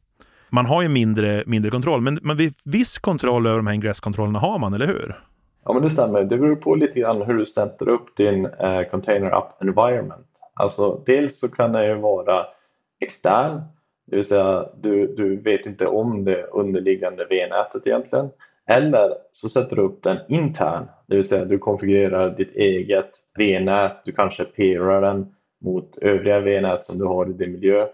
man 0.50 0.66
har 0.66 0.82
ju 0.82 0.88
mindre, 0.88 1.42
mindre 1.46 1.70
kontroll, 1.70 2.00
men, 2.00 2.18
men 2.22 2.36
viss 2.64 2.98
kontroll 2.98 3.46
över 3.46 3.56
de 3.56 3.66
här 3.66 3.74
ingresskontrollerna 3.74 4.38
har 4.38 4.58
man, 4.58 4.74
eller 4.74 4.86
hur? 4.86 5.20
Ja, 5.64 5.72
men 5.72 5.82
det 5.82 5.90
stämmer. 5.90 6.24
Det 6.24 6.38
beror 6.38 6.56
på 6.56 6.74
lite 6.74 7.00
grann 7.00 7.22
hur 7.22 7.34
du 7.34 7.46
sätter 7.46 7.88
upp 7.88 8.16
din 8.16 8.46
eh, 8.46 8.82
Container 8.90 9.30
App 9.30 9.62
Environment. 9.62 10.26
Alltså, 10.54 11.02
dels 11.06 11.40
så 11.40 11.48
kan 11.48 11.72
den 11.72 11.86
ju 11.86 11.94
vara 11.94 12.46
extern, 13.00 13.60
det 14.06 14.16
vill 14.16 14.24
säga 14.24 14.68
du, 14.76 15.06
du 15.06 15.36
vet 15.36 15.66
inte 15.66 15.86
om 15.86 16.24
det 16.24 16.42
underliggande 16.42 17.26
V-nätet 17.30 17.86
egentligen. 17.86 18.30
Eller 18.66 19.14
så 19.32 19.48
sätter 19.48 19.76
du 19.76 19.82
upp 19.82 20.02
den 20.02 20.18
intern, 20.28 20.88
det 21.06 21.16
vill 21.16 21.28
säga 21.28 21.44
du 21.44 21.58
konfigurerar 21.58 22.30
ditt 22.30 22.56
eget 22.56 23.10
V-nät, 23.38 24.02
du 24.04 24.12
kanske 24.12 24.44
peerar 24.44 25.00
den 25.02 25.34
mot 25.64 25.98
övriga 25.98 26.40
V-nät 26.40 26.84
som 26.84 26.98
du 26.98 27.04
har 27.04 27.30
i 27.30 27.32
din 27.32 27.52
miljö. 27.52 27.86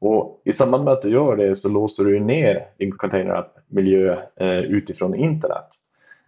Och 0.00 0.42
I 0.44 0.52
samband 0.52 0.84
med 0.84 0.92
att 0.92 1.02
du 1.02 1.08
gör 1.08 1.36
det 1.36 1.56
så 1.56 1.72
låser 1.72 2.04
du 2.04 2.20
ner 2.20 2.66
din 2.78 2.92
container 2.92 3.34
app-miljö 3.34 4.16
eh, 4.36 4.58
utifrån 4.58 5.14
internet. 5.14 5.68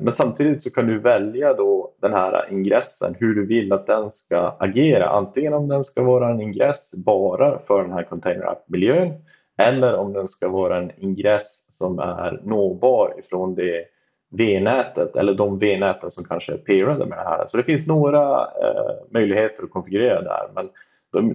Men 0.02 0.12
samtidigt 0.12 0.62
så 0.62 0.71
kan 0.75 0.87
du 0.87 0.99
välja 0.99 1.54
då 1.54 1.92
den 2.00 2.12
här 2.12 2.49
ingressen, 2.50 3.16
hur 3.18 3.35
du 3.35 3.47
vill 3.47 3.73
att 3.73 3.87
den 3.87 4.11
ska 4.11 4.56
agera. 4.59 5.09
Antingen 5.09 5.54
om 5.54 5.68
den 5.68 5.85
ska 5.85 6.04
vara 6.04 6.30
en 6.30 6.40
ingress 6.40 6.92
bara 7.04 7.59
för 7.59 7.82
den 7.82 7.92
här 7.92 8.02
container 8.02 8.47
app-miljön 8.47 9.12
eller 9.59 9.97
om 9.97 10.12
den 10.12 10.28
ska 10.28 10.49
vara 10.49 10.78
en 10.78 10.90
ingress 10.97 11.66
som 11.68 11.99
är 11.99 12.40
nåbar 12.44 13.14
ifrån 13.18 13.54
det 13.54 13.85
V-nätet 14.30 15.16
eller 15.16 15.35
de 15.35 15.59
V-näten 15.59 16.11
som 16.11 16.25
kanske 16.25 16.52
är 16.52 16.56
peerade 16.56 17.06
med 17.06 17.18
det 17.18 17.25
här. 17.25 17.47
Så 17.47 17.56
det 17.56 17.62
finns 17.62 17.88
några 17.88 18.40
eh, 18.40 18.94
möjligheter 19.11 19.64
att 19.64 19.71
konfigurera 19.71 20.23
där 20.23 20.50
men 20.54 20.68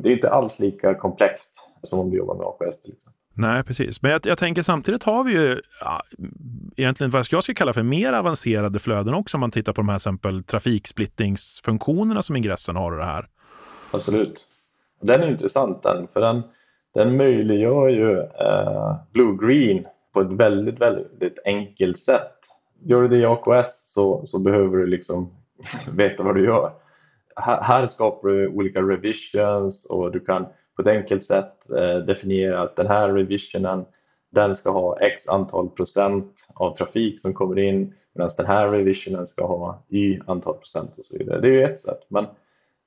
det 0.02 0.10
är 0.10 0.14
inte 0.14 0.30
alls 0.30 0.60
lika 0.60 0.96
komplext 0.96 1.58
som 1.84 2.00
om 2.00 2.10
du 2.10 2.18
jobbar 2.18 2.36
med 2.36 2.46
AKS 2.46 2.84
till 2.84 2.94
exempel. 2.94 3.27
Nej, 3.38 3.64
precis. 3.64 4.02
Men 4.02 4.12
jag, 4.12 4.22
jag, 4.26 4.38
tänker 4.38 4.64
samtidigt 4.64 5.04
har 5.04 5.24
vi 5.24 5.32
ju 5.32 5.62
ja, 5.82 6.02
egentligen 6.78 7.12
vad 7.12 7.28
jag 7.32 7.44
ska 7.44 7.54
kalla 7.54 7.74
för 7.74 7.84
mer 7.84 8.14
avancerade 8.14 8.80
flöden 8.80 9.14
också 9.14 9.38
om 9.38 9.42
man 9.42 9.52
tittar 9.52 9.74
på 9.74 9.82
de 9.82 9.90
här 9.90 9.96
exempel 9.96 10.44
trafiksplittingsfunktionerna 10.44 12.22
som 12.22 12.36
ingressen 12.36 12.76
har 12.76 12.92
och 12.92 12.98
det 12.98 13.06
här. 13.06 13.28
Absolut. 13.92 14.48
Den 15.02 15.24
är 15.24 15.28
intressant 15.28 15.84
den, 15.84 16.08
för 16.08 16.22
den, 16.22 16.42
den 16.94 17.18
möjliggör 17.18 17.90
ju 17.90 18.20
eh, 18.20 18.96
blue-green 19.12 19.86
på 20.14 20.22
ett 20.22 20.32
väldigt, 20.32 20.82
väldigt 20.82 21.40
enkelt 21.46 21.98
sätt. 21.98 22.34
Gör 22.84 23.02
du 23.02 23.08
det 23.08 23.18
i 23.18 23.26
AKS 23.26 23.84
så, 23.86 24.26
så 24.26 24.40
behöver 24.40 24.78
du 24.78 24.86
liksom 24.88 25.34
veta 25.92 26.24
vad 26.24 26.36
du 26.36 26.46
gör. 26.46 26.72
Här, 27.36 27.62
här 27.62 27.88
skapar 27.88 28.30
du 28.30 28.48
olika 28.48 28.82
revisions 28.82 29.86
och 29.86 30.12
du 30.12 30.20
kan 30.20 30.46
på 30.78 30.82
ett 30.82 30.88
enkelt 30.88 31.24
sätt 31.24 31.70
eh, 31.78 31.98
definiera 31.98 32.62
att 32.62 32.76
den 32.76 32.88
här 32.88 33.10
revisionen 33.10 33.86
den 34.32 34.56
ska 34.56 34.72
ha 34.72 35.00
x 35.00 35.30
antal 35.30 35.70
procent 35.70 36.48
av 36.56 36.76
trafik 36.76 37.22
som 37.22 37.34
kommer 37.34 37.60
in 37.60 37.94
medan 38.16 38.30
den 38.38 38.46
här 38.46 38.70
revisionen 38.72 39.28
ska 39.28 39.46
ha 39.48 39.84
y 39.90 40.20
antal 40.28 40.54
procent 40.54 40.98
och 40.98 41.06
så 41.06 41.18
vidare. 41.18 41.42
Det 41.42 41.48
är 41.48 41.52
ju 41.52 41.64
ett 41.64 41.80
sätt. 41.80 42.06
Men 42.08 42.26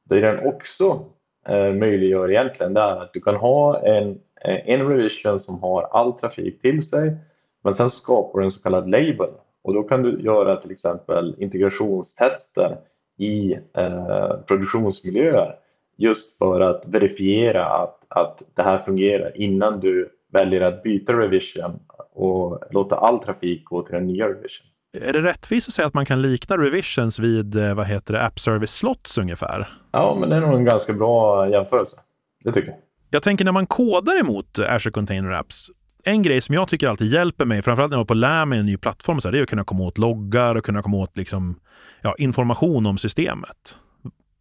det 0.05 0.21
den 0.21 0.47
också 0.47 1.05
eh, 1.49 1.73
möjliggör 1.73 2.31
egentligen 2.31 2.75
det 2.75 2.81
är 2.81 3.03
att 3.03 3.13
du 3.13 3.21
kan 3.21 3.37
ha 3.37 3.83
en, 3.83 4.11
eh, 4.45 4.69
en 4.69 4.89
revision 4.89 5.41
som 5.41 5.63
har 5.63 5.83
all 5.83 6.13
trafik 6.13 6.63
till 6.63 6.83
sig 6.83 7.17
men 7.65 7.75
sen 7.75 7.91
skapar 7.91 8.39
du 8.39 8.45
en 8.45 8.53
så 8.53 8.63
kallad 8.63 8.91
label 8.91 9.31
och 9.63 9.75
då 9.75 9.83
kan 9.83 10.03
du 10.03 10.21
göra 10.21 10.57
till 10.57 10.71
exempel 10.71 11.35
integrationstester 11.39 12.79
i 13.19 13.53
eh, 13.75 14.37
produktionsmiljöer 14.47 15.57
just 16.01 16.39
för 16.39 16.61
att 16.61 16.83
verifiera 16.87 17.67
att, 17.67 17.99
att 18.09 18.43
det 18.55 18.63
här 18.63 18.79
fungerar 18.79 19.41
innan 19.41 19.81
du 19.81 20.09
väljer 20.33 20.61
att 20.61 20.83
byta 20.83 21.13
revision 21.13 21.81
och 22.13 22.63
låta 22.71 22.97
all 22.97 23.19
trafik 23.19 23.65
gå 23.65 23.83
till 23.83 23.95
den 23.95 24.07
nya 24.07 24.25
revision. 24.25 24.67
Är 24.93 25.13
det 25.13 25.23
rättvist 25.23 25.69
att 25.69 25.75
säga 25.75 25.87
att 25.87 25.95
man 25.95 26.07
kan 26.07 26.23
likna 26.23 26.57
revisions 26.57 27.19
vid 27.19 27.57
eh, 27.57 27.75
vad 27.75 27.87
heter 27.87 28.15
det, 28.15 28.23
app 28.23 28.39
service 28.39 28.71
slots 28.71 29.19
ungefär? 29.19 29.69
Ja, 29.93 30.17
men 30.21 30.29
det 30.29 30.37
är 30.37 30.41
nog 30.41 30.55
en 30.55 30.65
ganska 30.65 30.93
bra 30.93 31.49
jämförelse. 31.49 31.97
Det 32.45 32.53
tycker 32.53 32.69
jag. 32.69 32.79
Jag 33.11 33.23
tänker 33.23 33.45
när 33.45 33.53
man 33.53 33.67
kodar 33.67 34.21
emot 34.21 34.59
Azure 34.59 34.93
Container 34.93 35.31
Apps, 35.31 35.71
en 36.05 36.23
grej 36.23 36.41
som 36.41 36.55
jag 36.55 36.69
tycker 36.69 36.89
alltid 36.89 37.13
hjälper 37.13 37.45
mig, 37.45 37.63
framförallt 37.63 37.91
när 37.91 37.97
jag 37.97 38.05
är 38.05 38.07
på 38.07 38.15
lär 38.15 38.45
mig 38.45 38.59
en 38.59 38.67
ny 38.67 38.77
plattform, 38.77 39.21
så 39.21 39.29
här, 39.29 39.33
det 39.33 39.39
är 39.39 39.43
att 39.43 39.49
kunna 39.49 39.65
komma 39.65 39.85
åt 39.85 39.99
loggar 39.99 40.55
och 40.55 40.65
kunna 40.65 40.83
komma 40.83 40.97
åt 40.97 41.17
liksom, 41.17 41.61
ja, 42.03 42.15
information 42.19 42.87
om 42.87 42.99
systemet. 42.99 43.79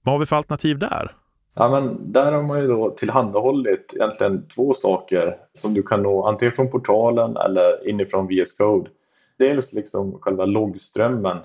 Vad 0.04 0.14
har 0.14 0.20
vi 0.20 0.26
för 0.26 0.36
alternativ 0.36 0.80
där? 0.80 1.12
Ja, 1.60 1.70
men 1.70 2.12
där 2.12 2.32
har 2.32 2.44
man 2.44 2.62
ju 2.62 2.68
då 2.68 2.90
tillhandahållit 2.90 3.94
egentligen 3.96 4.48
två 4.48 4.74
saker 4.74 5.38
som 5.54 5.74
du 5.74 5.84
kan 5.84 6.04
nå 6.04 6.26
antingen 6.26 6.56
från 6.56 6.72
portalen 6.72 7.38
eller 7.38 7.90
inifrån 7.90 8.28
VS 8.28 8.58
Code. 8.58 8.90
Dels 9.38 9.74
liksom 9.74 10.20
själva 10.20 10.46
loggströmmen 10.46 11.38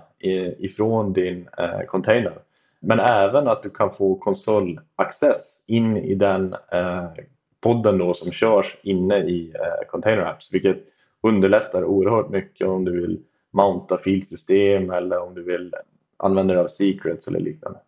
ifrån 0.58 1.12
din 1.12 1.48
eh, 1.58 1.80
container 1.88 2.38
men 2.80 3.00
även 3.00 3.48
att 3.48 3.62
du 3.62 3.70
kan 3.70 3.92
få 3.92 4.14
konsolaccess 4.14 5.64
in 5.66 5.96
i 5.96 6.14
den 6.14 6.54
eh, 6.72 7.04
podden 7.60 7.98
då 7.98 8.14
som 8.14 8.32
körs 8.32 8.78
inne 8.82 9.18
i 9.18 9.52
eh, 9.54 9.88
Container 9.90 10.22
Apps 10.22 10.54
vilket 10.54 10.84
underlättar 11.22 11.84
oerhört 11.84 12.30
mycket 12.30 12.66
om 12.66 12.84
du 12.84 13.00
vill 13.00 13.20
mounta 13.50 13.98
filsystem 13.98 14.90
eller 14.90 15.18
om 15.18 15.34
du 15.34 15.42
vill 15.42 15.74
använda 16.16 16.54
dig 16.54 16.62
av 16.62 16.68
secrets 16.68 17.28
eller 17.28 17.40
liknande. 17.40 17.78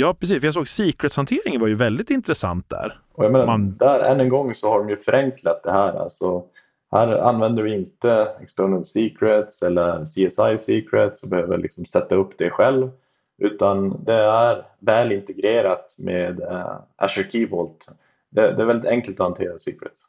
Ja, 0.00 0.14
precis. 0.14 0.40
För 0.40 0.46
jag 0.46 0.54
såg 0.54 0.68
secrets-hanteringen 0.68 1.60
var 1.60 1.68
ju 1.68 1.74
väldigt 1.74 2.10
intressant 2.10 2.68
där. 2.70 3.00
Och 3.12 3.24
jag 3.24 3.32
menar, 3.32 3.46
Man... 3.46 3.76
där 3.76 4.00
än 4.00 4.20
en 4.20 4.28
gång 4.28 4.54
så 4.54 4.70
har 4.70 4.78
de 4.78 4.88
ju 4.88 4.96
förenklat 4.96 5.62
det 5.62 5.72
här. 5.72 5.92
Alltså, 5.92 6.44
här 6.92 7.08
använder 7.08 7.62
du 7.62 7.74
inte 7.74 8.28
external 8.40 8.84
secrets 8.84 9.62
eller 9.62 10.04
CSI 10.04 10.64
secrets 10.64 11.22
och 11.22 11.30
behöver 11.30 11.58
liksom 11.58 11.84
sätta 11.84 12.14
upp 12.14 12.38
det 12.38 12.50
själv. 12.50 12.90
Utan 13.38 14.04
det 14.04 14.14
är 14.14 14.64
väl 14.80 15.12
integrerat 15.12 15.96
med 15.98 16.40
uh, 16.40 16.80
Azure 16.96 17.30
Key 17.30 17.46
Vault. 17.46 17.86
Det, 18.30 18.52
det, 18.52 18.62
är 18.62 18.66
väldigt 18.66 18.90
enkelt 18.90 19.20
att 19.20 19.26
hantera 19.26 19.58
secrets. 19.58 20.02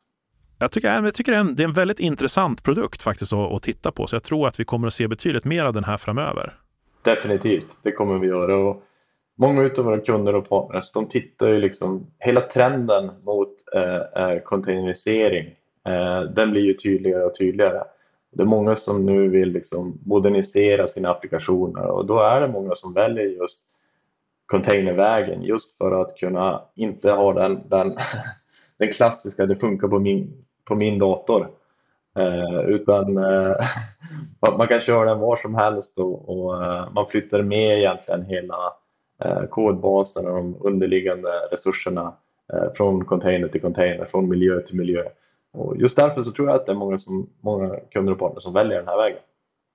Jag 0.60 0.72
tycker, 0.72 1.03
jag 1.03 1.13
tycker 1.13 1.31
det 1.31 1.63
är 1.63 1.67
en 1.67 1.74
väldigt 1.74 2.00
intressant 2.00 2.63
produkt 2.63 3.01
faktiskt 3.01 3.34
att, 3.34 3.51
att 3.51 3.63
titta 3.63 3.91
på. 3.91 4.08
Så 4.08 4.15
jag 4.15 4.24
tror 4.24 4.48
att 4.48 4.60
vi 4.60 4.65
kommer 4.65 4.88
att 4.88 4.93
se 4.93 5.08
betydligt 5.08 5.46
mer 5.46 5.63
av 5.63 5.74
den 5.74 5.84
här 5.84 5.98
framöver. 5.98 6.53
Definitivt, 7.01 7.67
det 7.84 7.91
kommer 7.91 8.19
vi 8.19 8.27
göra. 8.27 8.58
Och 8.58 8.84
många 9.39 9.69
av 9.77 9.86
våra 9.86 10.00
kunder 10.00 10.36
och 10.36 10.50
partners 10.50 10.91
de 10.91 11.10
tittar 11.10 11.48
ju 11.48 11.60
liksom, 11.60 12.08
hela 12.19 12.41
trenden 12.41 13.12
mot 13.24 13.55
eh, 13.75 14.24
eh, 14.24 14.39
containerisering 14.39 15.55
eh, 15.88 16.22
den 16.22 16.51
blir 16.51 16.62
ju 16.62 16.74
tydligare 16.74 17.24
och 17.24 17.36
tydligare. 17.36 17.84
Det 18.31 18.43
är 18.43 18.48
många 18.48 18.75
som 18.75 19.05
nu 19.05 19.27
vill 19.27 19.51
liksom 19.51 20.00
modernisera 20.05 20.88
sina 20.88 21.10
applikationer 21.10 21.86
och 21.86 22.05
då 22.05 22.19
är 22.19 22.41
det 22.41 22.48
många 22.48 22.75
som 22.75 22.93
väljer 22.93 23.25
just 23.25 23.65
containervägen 24.46 25.43
just 25.43 25.77
för 25.77 26.01
att 26.01 26.17
kunna 26.17 26.62
inte 26.75 27.12
ha 27.12 27.34
den, 27.34 27.62
den, 27.69 27.98
den 28.77 28.91
klassiska, 28.91 29.46
det 29.46 29.55
funkar 29.55 29.88
på 29.88 30.00
min, 30.00 30.46
på 30.65 30.75
min 30.75 31.00
dator. 31.00 31.48
Eh, 32.17 32.60
utan 32.60 33.17
eh, 33.17 33.55
man 34.58 34.67
kan 34.67 34.79
köra 34.79 35.10
den 35.10 35.19
var 35.19 35.38
som 35.38 35.55
helst 35.55 36.00
och, 36.00 36.29
och 36.29 36.63
eh, 36.63 36.91
man 36.93 37.08
flyttar 37.08 37.41
med 37.41 37.77
egentligen 37.77 38.25
hela 38.25 38.55
kodbasen 39.49 40.27
och 40.27 40.35
de 40.35 40.55
underliggande 40.59 41.29
resurserna 41.51 42.13
eh, 42.53 42.73
från 42.75 43.05
container 43.05 43.47
till 43.47 43.61
container, 43.61 44.05
från 44.05 44.29
miljö 44.29 44.61
till 44.61 44.77
miljö. 44.77 45.03
Och 45.53 45.77
just 45.77 45.97
därför 45.97 46.23
så 46.23 46.31
tror 46.31 46.47
jag 46.47 46.55
att 46.55 46.65
det 46.65 46.71
är 46.71 46.75
många, 46.75 46.97
som, 46.97 47.29
många 47.41 47.75
kunder 47.91 48.13
och 48.13 48.19
partner 48.19 48.39
som 48.39 48.53
väljer 48.53 48.77
den 48.77 48.88
här 48.88 48.97
vägen. 48.97 49.19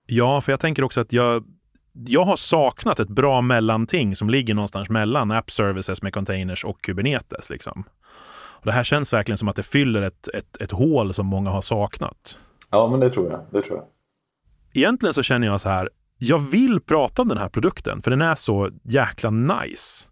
Ja, 0.06 0.40
för 0.40 0.52
jag 0.52 0.60
tänker 0.60 0.84
också 0.84 1.00
att 1.00 1.12
jag, 1.12 1.44
jag 1.92 2.24
har 2.24 2.36
saknat 2.36 3.00
ett 3.00 3.08
bra 3.08 3.40
mellanting 3.40 4.16
som 4.16 4.30
ligger 4.30 4.54
någonstans 4.54 4.90
mellan 4.90 5.30
app 5.30 5.50
services 5.50 6.02
med 6.02 6.14
containers 6.14 6.64
och 6.64 6.80
Kubernetes. 6.82 7.50
Liksom. 7.50 7.84
Och 8.34 8.66
det 8.66 8.72
här 8.72 8.84
känns 8.84 9.12
verkligen 9.12 9.38
som 9.38 9.48
att 9.48 9.56
det 9.56 9.62
fyller 9.62 10.02
ett, 10.02 10.28
ett, 10.28 10.56
ett 10.60 10.70
hål 10.70 11.14
som 11.14 11.26
många 11.26 11.50
har 11.50 11.60
saknat. 11.60 12.38
Ja, 12.70 12.88
men 12.88 13.00
det 13.00 13.10
tror 13.10 13.30
jag. 13.30 13.40
Det 13.50 13.62
tror 13.62 13.78
jag. 13.78 13.86
Egentligen 14.74 15.14
så 15.14 15.22
känner 15.22 15.46
jag 15.46 15.60
så 15.60 15.68
här, 15.68 15.90
jag 16.18 16.38
vill 16.38 16.80
prata 16.80 17.22
om 17.22 17.28
den 17.28 17.38
här 17.38 17.48
produkten 17.48 18.02
för 18.02 18.10
den 18.10 18.22
är 18.22 18.34
så 18.34 18.70
jäkla 18.82 19.30
nice. 19.30 20.08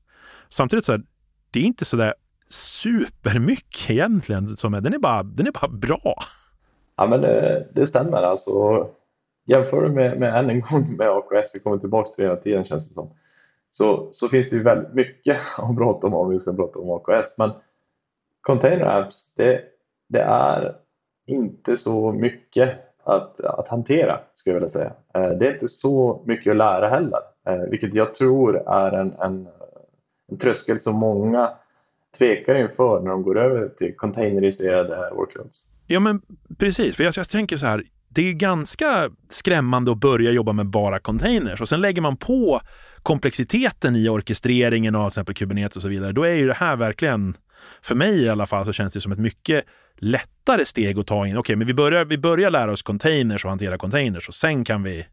Samtidigt 0.49 0.85
så 0.85 0.93
här, 0.93 1.03
det 1.51 1.61
är 1.61 1.65
inte 1.65 1.85
så 1.85 1.97
där 1.97 2.15
supermycket 2.49 3.91
egentligen. 3.91 4.47
Som 4.47 4.75
är, 4.75 4.81
den, 4.81 4.95
är 4.95 4.99
bara, 4.99 5.23
den 5.23 5.47
är 5.47 5.53
bara 5.53 5.69
bra. 5.69 6.15
Ja, 6.97 7.07
men 7.07 7.21
det, 7.21 7.69
det 7.75 7.87
stämmer. 7.87 8.23
Alltså, 8.23 8.89
jämför 9.45 9.89
med, 9.89 10.21
med 10.21 10.39
än 10.39 10.51
en 10.51 10.61
gång 10.61 10.97
med 10.97 11.09
AKS, 11.09 11.55
vi 11.55 11.61
kommer 11.61 11.79
tillbaka 11.79 12.11
till 12.11 12.25
det 12.25 12.31
hela 12.31 12.41
tiden 12.41 12.65
känns 12.65 12.89
det 12.89 12.95
som, 12.95 13.11
så, 13.71 14.09
så 14.13 14.29
finns 14.29 14.51
det 14.51 14.57
ju 14.57 14.63
väldigt 14.63 14.95
mycket 14.95 15.37
att 15.59 15.77
prata 15.77 16.07
om 16.07 16.15
om 16.15 16.31
vi 16.31 16.39
ska 16.39 16.53
prata 16.53 16.79
om 16.79 16.91
AKS. 16.91 17.39
Men 17.39 17.51
Container 18.41 18.87
Apps, 18.87 19.35
det, 19.35 19.63
det 20.09 20.21
är 20.21 20.77
inte 21.27 21.77
så 21.77 22.13
mycket 22.13 22.92
att, 23.05 23.41
att 23.41 23.69
hantera, 23.69 24.21
skulle 24.35 24.55
jag 24.55 24.61
vilja 24.61 24.69
säga. 24.69 24.93
Eh, 25.15 25.31
det 25.31 25.49
är 25.49 25.55
inte 25.55 25.69
så 25.69 26.23
mycket 26.27 26.51
att 26.51 26.57
lära 26.57 26.89
heller, 26.89 27.21
eh, 27.47 27.71
vilket 27.71 27.95
jag 27.95 28.15
tror 28.15 28.69
är 28.69 28.93
en, 28.93 29.13
en, 29.21 29.49
en 30.31 30.39
tröskel 30.39 30.81
som 30.81 30.95
många 30.95 31.51
tvekar 32.19 32.55
inför 32.55 33.01
när 33.01 33.11
de 33.11 33.23
går 33.23 33.39
över 33.39 33.69
till 33.69 33.97
containeriserade 33.97 35.11
workloads. 35.15 35.69
Ja, 35.87 36.01
men 36.01 36.23
precis. 36.59 36.97
För 36.97 37.05
jag, 37.05 37.15
jag 37.17 37.29
tänker 37.29 37.57
så 37.57 37.67
här, 37.67 37.85
det 38.09 38.29
är 38.29 38.33
ganska 38.33 39.11
skrämmande 39.31 39.93
att 39.93 39.99
börja 39.99 40.31
jobba 40.31 40.53
med 40.53 40.67
bara 40.67 40.99
containers 40.99 41.61
och 41.61 41.69
sen 41.69 41.81
lägger 41.81 42.03
man 42.03 42.17
på 42.17 42.61
komplexiteten 43.03 43.97
i 43.97 44.09
orkestreringen 44.09 44.95
av 44.95 45.03
till 45.03 45.13
exempel 45.13 45.35
Kubernetes 45.35 45.77
och 45.77 45.83
så 45.83 45.89
vidare. 45.89 46.13
Då 46.13 46.23
är 46.23 46.35
ju 46.35 46.47
det 46.47 46.55
här 46.55 46.77
verkligen, 46.77 47.37
för 47.83 47.95
mig 47.95 48.23
i 48.23 48.29
alla 48.29 48.47
fall, 48.47 48.65
så 48.65 48.73
känns 48.73 48.95
det 48.95 49.01
som 49.01 49.13
ett 49.13 49.19
mycket 49.19 49.65
lättare 49.97 50.65
steg 50.65 50.99
att 50.99 51.07
ta 51.07 51.27
in. 51.27 51.33
Okej, 51.33 51.39
okay, 51.39 51.57
men 51.57 51.67
vi 51.67 51.75
börjar, 51.75 52.05
vi 52.05 52.19
börjar 52.19 52.51
lära 52.51 52.73
oss 52.73 52.83
containers 52.83 53.45
och 53.45 53.51
hantera 53.51 53.79
containers 53.79 54.29
och 54.29 54.35
sen 54.35 54.65
kan 54.65 54.83
vi 54.83 55.07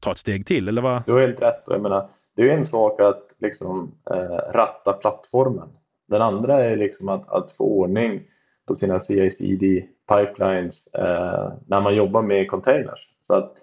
ta 0.00 0.12
ett 0.12 0.18
steg 0.18 0.46
till, 0.46 0.68
eller 0.68 0.82
vad? 0.82 1.02
Du 1.06 1.12
har 1.12 1.20
helt 1.20 1.42
rätt. 1.42 1.62
Jag 1.66 1.82
menar, 1.82 2.08
det 2.36 2.50
är 2.50 2.56
en 2.56 2.64
sak 2.64 3.00
att 3.00 3.28
liksom, 3.38 3.94
eh, 4.10 4.52
ratta 4.52 4.92
plattformen. 4.92 5.68
Den 6.08 6.22
andra 6.22 6.64
är 6.64 6.76
liksom 6.76 7.08
att, 7.08 7.28
att 7.28 7.52
få 7.56 7.64
ordning 7.64 8.22
på 8.66 8.74
sina 8.74 8.98
CICD-pipelines 8.98 10.94
eh, 10.94 11.52
när 11.66 11.80
man 11.80 11.94
jobbar 11.94 12.22
med 12.22 12.50
containers. 12.50 13.08
Så 13.22 13.36
att 13.36 13.54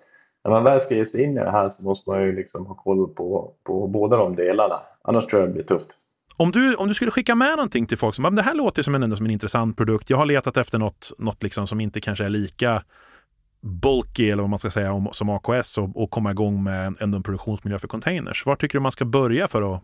när 0.43 0.51
man 0.51 0.63
väl 0.63 0.81
ska 0.81 0.95
ge 0.95 1.05
sig 1.05 1.23
in 1.23 1.38
i 1.38 1.39
det 1.39 1.51
här 1.51 1.69
så 1.69 1.83
måste 1.83 2.09
man 2.09 2.23
ju 2.23 2.35
liksom 2.35 2.65
ha 2.65 2.75
koll 2.75 3.13
på, 3.13 3.53
på 3.63 3.88
båda 3.88 4.17
de 4.17 4.35
delarna. 4.35 4.81
Annars 5.01 5.25
tror 5.25 5.41
jag 5.41 5.49
det 5.49 5.53
blir 5.53 5.63
tufft. 5.63 5.95
Om 6.41 6.51
du, 6.51 6.75
om 6.75 6.88
du 6.88 6.93
skulle 6.93 7.12
skicka 7.12 7.36
med 7.36 7.51
någonting 7.51 7.86
till 7.86 7.98
folk 7.98 8.15
som 8.15 8.36
det 8.36 8.41
här 8.41 8.55
låter 8.55 8.84
som 8.84 8.96
en, 8.96 9.17
som 9.17 9.25
en 9.25 9.31
intressant 9.31 9.77
produkt. 9.77 10.10
Jag 10.10 10.17
har 10.17 10.25
letat 10.25 10.58
efter 10.58 10.77
något, 10.77 11.12
något 11.17 11.43
liksom 11.43 11.67
som 11.67 11.81
inte 11.81 12.01
kanske 12.01 12.25
är 12.25 12.29
lika 12.29 12.84
bulky 13.62 14.29
eller 14.29 14.43
vad 14.43 14.50
man 14.50 14.60
ska 14.60 14.72
säga 14.72 14.93
om, 14.93 15.10
som 15.12 15.29
AKS 15.29 15.77
och, 15.77 16.03
och 16.03 16.10
komma 16.12 16.31
igång 16.31 16.63
med 16.63 16.88
en, 16.88 16.98
en 17.15 17.24
produktionsmiljö 17.24 17.79
för 17.79 17.88
containers. 17.88 18.46
Var 18.46 18.55
tycker 18.55 18.77
du 18.77 18.81
man 18.81 18.91
ska 18.91 19.05
börja 19.05 19.48
för 19.48 19.75
att 19.75 19.84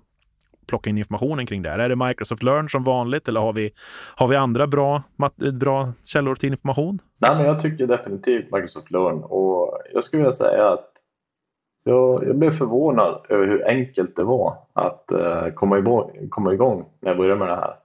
plocka 0.68 0.90
in 0.90 0.98
informationen 0.98 1.46
kring 1.46 1.62
det 1.62 1.70
här? 1.70 1.80
Är 1.80 1.90
det 1.90 1.96
Microsoft 1.96 2.44
Learn 2.44 2.70
som 2.70 2.84
vanligt 2.84 3.28
eller 3.28 3.40
har 3.40 3.54
vi, 3.54 3.72
har 4.16 4.28
vi 4.28 4.36
andra 4.36 4.68
bra, 4.68 5.04
bra 5.54 5.94
källor 6.04 6.36
till 6.36 6.50
information? 6.50 7.00
Nej, 7.18 7.36
men 7.38 7.46
jag 7.46 7.62
tycker 7.62 7.88
definitivt 7.88 8.52
Microsoft 8.52 8.92
Learn 8.92 9.24
och 9.24 9.82
jag 9.94 10.04
skulle 10.04 10.24
vilja 10.24 10.34
säga 10.34 10.70
att 10.70 10.95
jag, 11.90 12.28
jag 12.28 12.36
blev 12.36 12.52
förvånad 12.52 13.26
över 13.30 13.48
hur 13.48 13.68
enkelt 13.68 14.16
det 14.16 14.24
var 14.24 14.58
att 14.74 15.12
eh, 15.12 15.48
komma, 15.48 15.78
igång, 15.78 16.28
komma 16.30 16.54
igång 16.54 16.86
när 17.00 17.10
jag 17.10 17.18
började 17.18 17.40
med 17.40 17.48
det 17.48 17.56
här. 17.56 17.76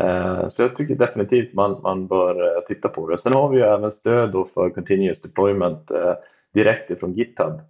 Eh, 0.00 0.48
så 0.48 0.62
jag 0.62 0.76
tycker 0.76 0.94
definitivt 0.94 1.54
man, 1.54 1.80
man 1.82 2.06
bör 2.06 2.56
eh, 2.56 2.62
titta 2.68 2.88
på 2.88 3.10
det. 3.10 3.18
Sen 3.18 3.32
har 3.32 3.48
vi 3.48 3.56
ju 3.56 3.64
även 3.64 3.92
stöd 3.92 4.32
då 4.32 4.44
för 4.44 4.70
Continuous 4.70 5.22
Deployment 5.22 5.90
eh, 5.90 6.14
direkt 6.54 6.90
ifrån 6.90 7.12
GitHub. 7.12 7.60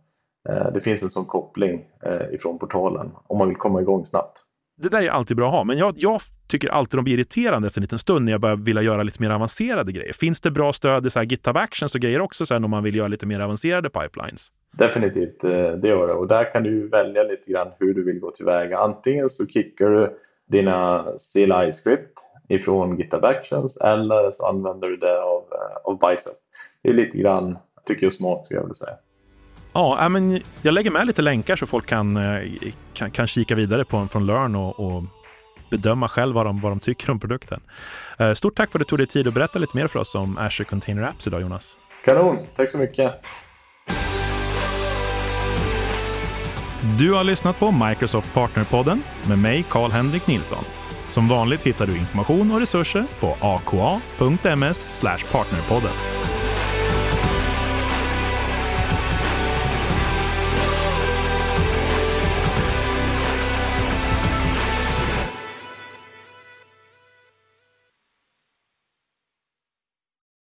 Eh, 0.48 0.72
det 0.72 0.80
finns 0.80 1.02
en 1.02 1.10
sån 1.10 1.24
koppling 1.24 1.84
eh, 2.02 2.34
ifrån 2.34 2.58
portalen 2.58 3.10
om 3.26 3.38
man 3.38 3.48
vill 3.48 3.56
komma 3.56 3.80
igång 3.80 4.06
snabbt. 4.06 4.38
Det 4.76 4.88
där 4.88 5.02
är 5.02 5.08
alltid 5.08 5.36
bra 5.36 5.46
att 5.46 5.54
ha, 5.54 5.64
men 5.64 5.78
jag, 5.78 5.94
jag 5.96 6.20
tycker 6.46 6.68
alltid 6.68 6.98
de 6.98 7.04
blir 7.04 7.14
irriterande 7.14 7.66
efter 7.66 7.80
en 7.80 7.82
liten 7.82 7.98
stund 7.98 8.24
när 8.24 8.32
jag 8.32 8.40
börjar 8.40 8.56
vilja 8.56 8.82
göra 8.82 9.02
lite 9.02 9.22
mer 9.22 9.30
avancerade 9.30 9.92
grejer. 9.92 10.12
Finns 10.12 10.40
det 10.40 10.50
bra 10.50 10.72
stöd 10.72 11.06
i 11.06 11.10
så 11.10 11.18
här 11.18 11.26
GitHub 11.26 11.56
Actions 11.56 11.94
och 11.94 12.00
grejer 12.00 12.20
också 12.20 12.46
sen 12.46 12.64
om 12.64 12.70
man 12.70 12.84
vill 12.84 12.94
göra 12.96 13.08
lite 13.08 13.26
mer 13.26 13.40
avancerade 13.40 13.90
pipelines? 13.90 14.52
Definitivt, 14.78 15.44
eh, 15.44 15.50
det 15.50 15.88
gör 15.88 16.06
det. 16.06 16.14
Och 16.14 16.28
där 16.28 16.52
kan 16.52 16.62
du 16.62 16.88
välja 16.88 17.22
lite 17.22 17.50
grann 17.52 17.68
hur 17.78 17.94
du 17.94 18.04
vill 18.04 18.18
gå 18.18 18.30
tillväga. 18.30 18.78
Antingen 18.78 19.28
så 19.28 19.46
kickar 19.46 19.90
du 19.90 20.18
dina 20.48 21.04
CLI-script 21.18 22.18
ifrån 22.48 22.98
GitHub 22.98 23.24
Actions 23.24 23.76
eller 23.80 24.30
så 24.30 24.46
använder 24.46 24.88
du 24.88 24.96
det 24.96 25.22
av, 25.22 25.44
av 25.84 25.98
Bicep. 25.98 26.32
Det 26.82 26.88
är 26.88 26.94
lite 26.94 27.18
grann, 27.18 27.58
tycker 27.86 28.06
jag, 28.06 28.12
smart 28.12 28.44
skulle 28.44 28.58
jag 28.58 28.64
vilja 28.64 28.74
säga. 28.74 28.96
Ja, 29.72 30.08
men 30.08 30.40
jag 30.62 30.74
lägger 30.74 30.90
med 30.90 31.06
lite 31.06 31.22
länkar 31.22 31.56
så 31.56 31.66
folk 31.66 31.86
kan, 31.86 32.16
eh, 32.16 32.40
kan, 32.92 33.10
kan 33.10 33.26
kika 33.26 33.54
vidare 33.54 33.84
på 33.84 34.08
från 34.10 34.26
Learn 34.26 34.56
och, 34.56 34.80
och 34.80 35.02
bedöma 35.70 36.08
själv 36.08 36.34
vad 36.34 36.46
de, 36.46 36.60
vad 36.60 36.72
de 36.72 36.80
tycker 36.80 37.10
om 37.10 37.20
produkten. 37.20 37.60
Eh, 38.18 38.34
stort 38.34 38.56
tack 38.56 38.72
för 38.72 38.78
att 38.78 38.80
du 38.80 38.88
tog 38.88 38.98
dig 38.98 39.06
tid 39.06 39.28
att 39.28 39.34
berätta 39.34 39.58
lite 39.58 39.76
mer 39.76 39.86
för 39.86 39.98
oss 39.98 40.14
om 40.14 40.38
Azure 40.38 40.64
Container 40.64 41.02
Apps 41.02 41.26
idag, 41.26 41.40
Jonas. 41.40 41.76
Kanon, 42.04 42.38
tack 42.56 42.70
så 42.70 42.78
mycket. 42.78 43.14
Du 46.98 47.12
har 47.12 47.24
lyssnat 47.24 47.58
på 47.58 47.70
Microsoft 47.70 48.34
Partnerpodden 48.34 49.02
med 49.28 49.38
mig, 49.38 49.64
Karl-Henrik 49.68 50.26
Nilsson. 50.26 50.64
Som 51.08 51.28
vanligt 51.28 51.62
hittar 51.66 51.86
du 51.86 51.96
information 51.96 52.52
och 52.52 52.60
resurser 52.60 53.04
på 53.20 53.36
aka.ms 53.40 55.00
partnerpodden. 55.32 56.15